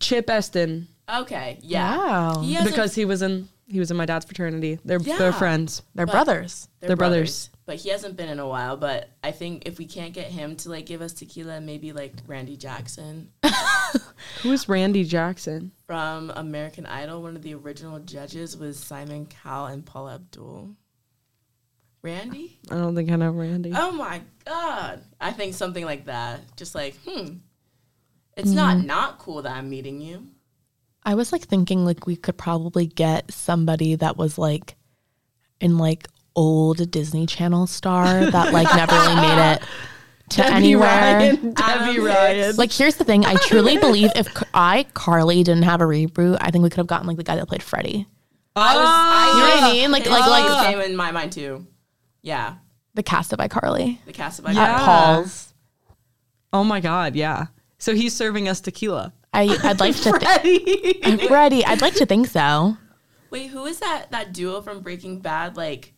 [0.00, 1.58] Chip Esten Okay.
[1.62, 1.96] Yeah.
[1.96, 2.40] Wow.
[2.42, 4.78] He has a- because he was in he was in my dad's fraternity.
[4.84, 5.18] They're Yeah.
[5.18, 5.82] they're friends.
[5.94, 6.68] They're But- brothers.
[6.80, 7.50] They're brothers.
[7.64, 8.76] But he hasn't been in a while.
[8.76, 12.12] But I think if we can't get him to like give us tequila, maybe like
[12.26, 13.30] Randy Jackson
[14.42, 15.72] Who's Randy Jackson?
[15.86, 17.22] from American Idol.
[17.22, 20.70] One of the original judges was Simon Cowell and Paula Abdul.
[22.02, 22.58] Randy?
[22.70, 23.72] I don't think I know Randy.
[23.74, 25.00] Oh my god!
[25.20, 26.40] I think something like that.
[26.56, 27.34] Just like, hmm,
[28.36, 30.26] it's not not cool that I'm meeting you.
[31.04, 34.76] I was like thinking like we could probably get somebody that was like
[35.60, 39.62] in like old Disney Channel star that like never really made it
[40.30, 40.88] to Debbie anywhere.
[40.88, 41.36] Ryan.
[41.54, 42.56] Debbie Adam Ryan.
[42.56, 46.62] Like here's the thing, I truly believe if iCarly didn't have a reboot, I think
[46.64, 48.06] we could have gotten like the guy that played Freddy.
[48.54, 49.90] I was, I You know what I mean?
[49.90, 51.66] Like- his like- name like- came in my mind too.
[52.22, 52.54] Yeah,
[52.94, 53.98] The cast of iCarly.
[54.06, 54.52] the cast of Yeah.
[54.52, 54.74] yeah.
[54.76, 55.54] At Paul's.
[56.52, 57.46] Oh my god, yeah.
[57.78, 59.12] So he's serving us tequila.
[59.32, 62.76] I, I'd like to think Freddy, I'd like to think so.
[63.30, 64.10] Wait, who is that?
[64.10, 65.56] That duo from Breaking Bad?
[65.56, 65.94] Like,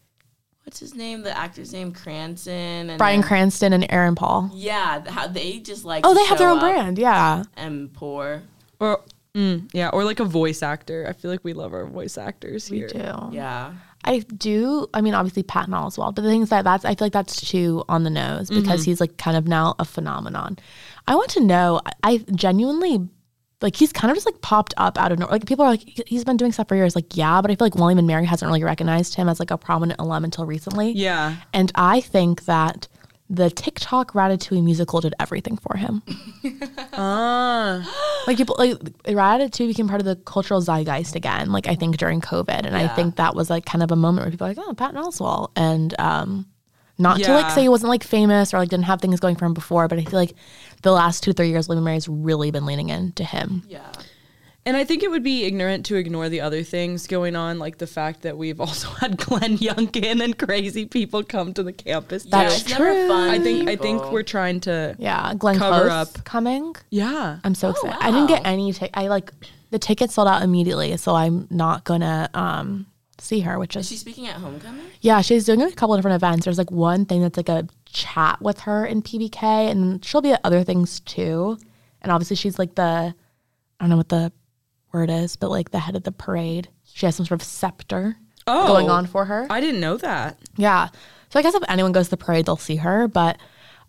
[0.63, 1.23] what's his name?
[1.23, 4.51] The actor's name Cranston and Bryan Cranston and Aaron Paul.
[4.55, 6.07] Yeah, how they just like.
[6.07, 7.43] Oh, to they have their own brand, yeah.
[7.57, 8.43] and poor.
[8.79, 9.01] Or
[9.35, 11.05] mm, yeah, or like a voice actor.
[11.09, 12.89] I feel like we love our voice actors here.
[12.93, 13.13] We here.
[13.13, 13.35] do.
[13.35, 13.75] Yeah,
[14.05, 14.89] I do.
[14.95, 17.41] I mean, obviously Patton Oswalt, but the thing is that that's I feel like that's
[17.41, 18.91] too on the nose because mm-hmm.
[18.91, 20.59] he's like kind of now a phenomenon.
[21.07, 21.81] I want to know.
[21.85, 23.09] I, I genuinely
[23.61, 25.33] like he's kind of just like popped up out of nowhere.
[25.33, 26.95] Like people are like he's been doing stuff for years.
[26.95, 29.51] Like yeah, but I feel like William and Mary hasn't really recognized him as like
[29.51, 30.93] a prominent alum until recently.
[30.93, 31.37] Yeah.
[31.53, 32.89] And I think that
[33.31, 36.03] the TikTok Ratatouille musical did everything for him.
[36.97, 38.23] Ah.
[38.29, 41.51] like people like Ratatouille became part of the cultural zeitgeist again.
[41.51, 44.25] Like I think during COVID, and I think that was like kind of a moment
[44.27, 46.47] where people are like, oh, Patton Oswalt, and um,
[46.99, 49.45] not to like say he wasn't like famous or like didn't have things going for
[49.47, 50.35] him before, but I feel like
[50.83, 53.63] the last two three years, William Mary's really been leaning into him.
[53.69, 53.91] yeah.
[54.67, 57.77] And I think it would be ignorant to ignore the other things going on, like
[57.79, 62.25] the fact that we've also had Glenn Youngkin and crazy people come to the campus.
[62.25, 63.09] yeah, That's it's never true.
[63.09, 63.29] fun.
[63.31, 66.25] I think I think we're trying to Yeah, Glenn Cover Close up.
[66.25, 66.75] coming.
[66.91, 67.41] Yeah.
[67.45, 67.99] I'm so Oh, excited.
[68.01, 68.51] I didn't get wow.
[68.53, 68.73] any.
[68.73, 69.33] T- I like
[69.71, 72.87] the tickets sold out immediately, so I'm not gonna um
[73.19, 74.87] see her, which Is is she speaking at homecoming?
[75.03, 76.45] Yeah, she's doing a couple different events.
[76.47, 80.33] There's like one thing that's like a chat with her in PBK, and she'll be
[80.33, 81.59] at other things too.
[82.01, 83.15] And obviously, she's like the I
[83.81, 84.33] don't know what the
[84.95, 86.69] word is, but like the head of the parade.
[86.85, 88.17] She has some sort of scepter
[88.47, 88.67] Oh.
[88.69, 89.47] going on for her.
[89.51, 90.39] I didn't know that.
[90.57, 90.89] Yeah.
[91.31, 93.09] So I guess if anyone goes to the parade, they'll see her.
[93.09, 93.39] But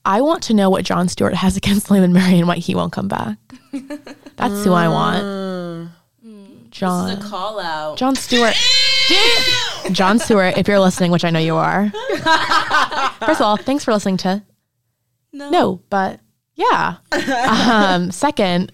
[0.05, 2.73] I want to know what Jon Stewart has against William and Mary and why he
[2.75, 3.37] won't come back.
[4.37, 5.91] That's who I want.
[6.71, 7.09] John.
[7.09, 7.97] This is a call out.
[7.97, 8.55] Jon Stewart.
[9.91, 11.89] Jon Stewart, if you're listening, which I know you are.
[13.19, 14.43] First of all, thanks for listening to
[15.31, 15.49] no.
[15.49, 16.19] No, but
[16.55, 16.95] yeah.
[17.11, 18.71] Um, second,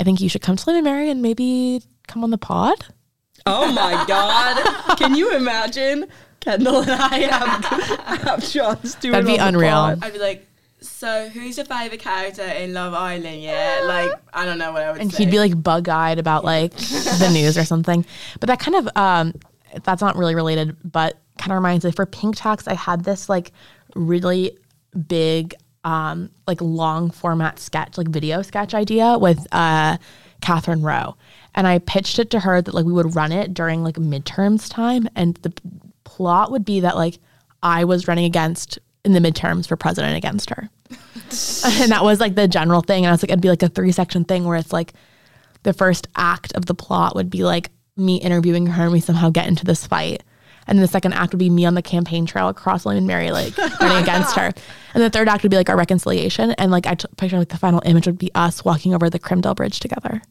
[0.00, 2.86] I think you should come to William and Mary and maybe come on the pod.
[3.44, 4.96] Oh my god.
[4.96, 6.06] Can you imagine?
[6.40, 7.64] Kendall and I have,
[8.22, 9.12] have Jon Stewart.
[9.12, 9.98] That'd be unreal.
[10.00, 10.48] I'd be like,
[10.80, 13.42] so who's your favorite character in Love Island?
[13.42, 15.02] Yeah, like I don't know what I would say.
[15.02, 15.24] And say.
[15.24, 18.06] he'd be like bug eyed about like the news or something.
[18.40, 19.34] But that kind of um
[19.84, 23.28] that's not really related, but kind of reminds me for Pink Tax, I had this
[23.28, 23.52] like
[23.94, 24.56] really
[25.06, 25.54] big
[25.84, 29.96] um, like long format sketch, like video sketch idea with uh,
[30.40, 31.16] Katherine Rowe.
[31.54, 34.70] And I pitched it to her that like we would run it during like midterms
[34.70, 35.08] time.
[35.16, 35.62] And the p-
[36.04, 37.18] plot would be that like
[37.62, 40.68] I was running against in the midterms for president against her.
[40.90, 43.04] and that was like the general thing.
[43.04, 44.92] And I was like, it'd be like a three section thing where it's like
[45.62, 49.30] the first act of the plot would be like me interviewing her and we somehow
[49.30, 50.22] get into this fight.
[50.70, 53.06] And then the second act would be me on the campaign trail across William and
[53.06, 54.52] Mary Lake running against her.
[54.94, 56.52] And the third act would be like our reconciliation.
[56.52, 59.18] And like I t- picture like the final image would be us walking over the
[59.18, 60.22] Crim Dell Bridge together.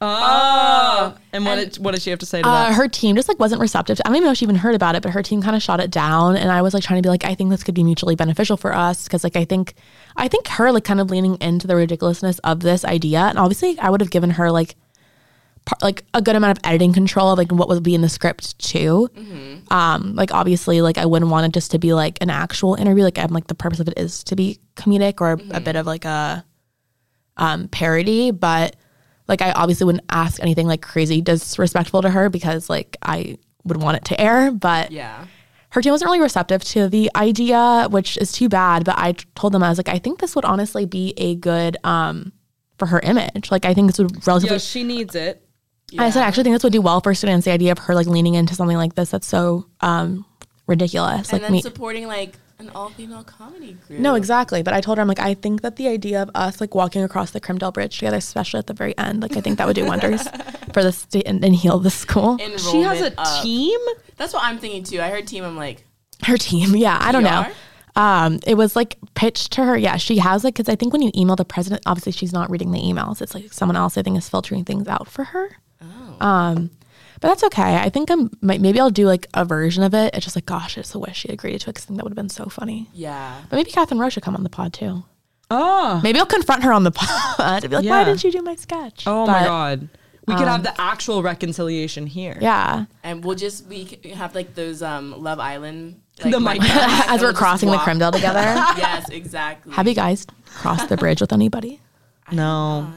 [0.00, 1.16] Oh.
[1.32, 2.74] And what did what did she have to say to Uh, that?
[2.74, 3.96] her team just like wasn't receptive.
[3.96, 5.56] To, I don't even know if she even heard about it, but her team kind
[5.56, 6.36] of shot it down.
[6.36, 8.56] And I was like trying to be like, I think this could be mutually beneficial
[8.56, 9.74] for us because like I think,
[10.16, 13.78] I think her like kind of leaning into the ridiculousness of this idea, and obviously
[13.80, 14.78] I would have given her like, par-
[15.82, 18.58] like a good amount of editing control of like what would be in the script
[18.58, 19.08] too.
[19.70, 23.04] Um, like obviously like I wouldn't want it just to be like an actual interview.
[23.04, 25.86] Like I'm like the purpose of it is to be comedic or a bit of
[25.86, 26.44] like a
[27.36, 28.76] um, parody, but
[29.28, 33.76] like I obviously wouldn't ask anything like crazy disrespectful to her because like I would
[33.82, 35.26] want it to air, but Yeah.
[35.70, 38.84] her team wasn't really receptive to the idea, which is too bad.
[38.84, 41.76] But I told them I was like, I think this would honestly be a good
[41.84, 42.32] um
[42.78, 43.50] for her image.
[43.50, 44.54] Like I think this would relatively.
[44.54, 45.44] Yeah, she needs it.
[45.96, 47.44] I said I actually think this would do well for students.
[47.44, 50.26] The idea of her like leaning into something like this that's so um
[50.66, 51.30] ridiculous.
[51.30, 51.62] And like then me.
[51.62, 54.00] supporting like an all female comedy group.
[54.00, 54.62] No, exactly.
[54.62, 57.02] But I told her, I'm like, I think that the idea of us like walking
[57.02, 59.66] across the Crim Dell Bridge together, especially at the very end, like I think that
[59.66, 60.28] would do wonders
[60.72, 62.36] for the state and, and heal the school.
[62.38, 63.42] She has a up.
[63.42, 63.78] team?
[64.16, 65.00] That's what I'm thinking too.
[65.00, 65.44] I heard team.
[65.44, 65.84] I'm like,
[66.24, 67.46] Her team, yeah, I don't know.
[67.96, 69.76] Um, it was like pitched to her.
[69.76, 72.50] Yeah, she has like because I think when you email the president, obviously she's not
[72.50, 73.22] reading the emails.
[73.22, 75.56] It's like someone else I think is filtering things out for her.
[75.82, 76.70] Oh, Um,
[77.20, 77.76] but that's okay.
[77.76, 80.14] I think I'm might- maybe I'll do like a version of it.
[80.14, 81.74] It's just like, gosh, it's a wish she agreed to it.
[81.74, 82.88] 'cause I think that would have been so funny.
[82.92, 83.40] yeah.
[83.48, 85.04] But maybe Katherine Rowe should come on the pod too.
[85.50, 86.00] Oh.
[86.02, 88.54] Maybe I'll confront her on the pod and be like, why didn't you do my
[88.56, 89.04] sketch?
[89.06, 89.88] Oh my god.
[90.26, 92.36] We could have the actual reconciliation here.
[92.38, 92.84] Yeah.
[93.02, 96.74] And we'll just we have like those um Love Island like, The mic mic- guys,
[97.02, 97.84] and As we'll we're crossing the walk.
[97.84, 98.40] Crim Dell together.
[98.76, 99.72] Yes, exactly.
[99.72, 101.80] Have you guys crossed the bridge with anybody?
[102.30, 102.92] No.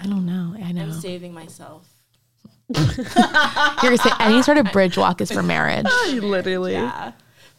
[0.00, 0.54] I don't know.
[0.62, 0.82] I know.
[0.82, 1.84] I'm saving myself.
[2.68, 3.04] You're
[3.82, 5.86] gonna say any sort of bridge walk is for marriage.
[6.12, 6.72] Literally.
[6.72, 7.12] Yeah.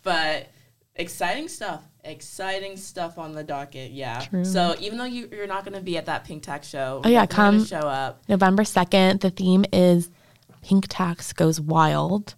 [0.03, 0.49] But
[0.95, 1.84] exciting stuff.
[2.03, 3.91] Exciting stuff on the docket.
[3.91, 4.24] Yeah.
[4.43, 7.10] So even though you, you're not going to be at that Pink Tax show, Oh,
[7.10, 7.66] yeah, come.
[7.66, 8.22] show up.
[8.30, 10.10] November 2nd, the theme is
[10.62, 12.36] Pink Tax Goes Wild.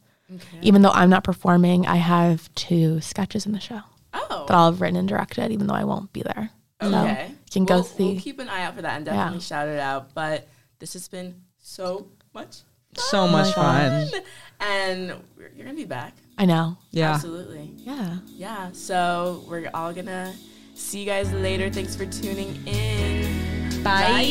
[0.64, 3.82] Even though I'm not performing, I have two sketches in the show
[4.14, 4.46] Oh.
[4.48, 6.50] that I'll have written and directed, even though I won't be there.
[6.82, 7.28] So Okay.
[7.30, 8.12] you can go we'll, see.
[8.14, 9.14] We'll keep an eye out for that and Yeah.
[9.14, 10.14] definitely shout it out.
[10.16, 10.48] But
[10.80, 12.58] this has been so much
[12.96, 14.08] So much fun.
[14.08, 14.22] fun.
[14.60, 15.08] And
[15.40, 16.14] you're going to be back.
[16.38, 16.78] I know.
[16.92, 17.14] Yeah.
[17.14, 17.72] Absolutely.
[17.78, 18.18] Yeah.
[18.28, 18.72] Yeah.
[18.74, 20.34] So we're all going to
[20.76, 21.70] see you guys later.
[21.70, 23.84] Thanks for tuning in.
[23.84, 24.22] Bye.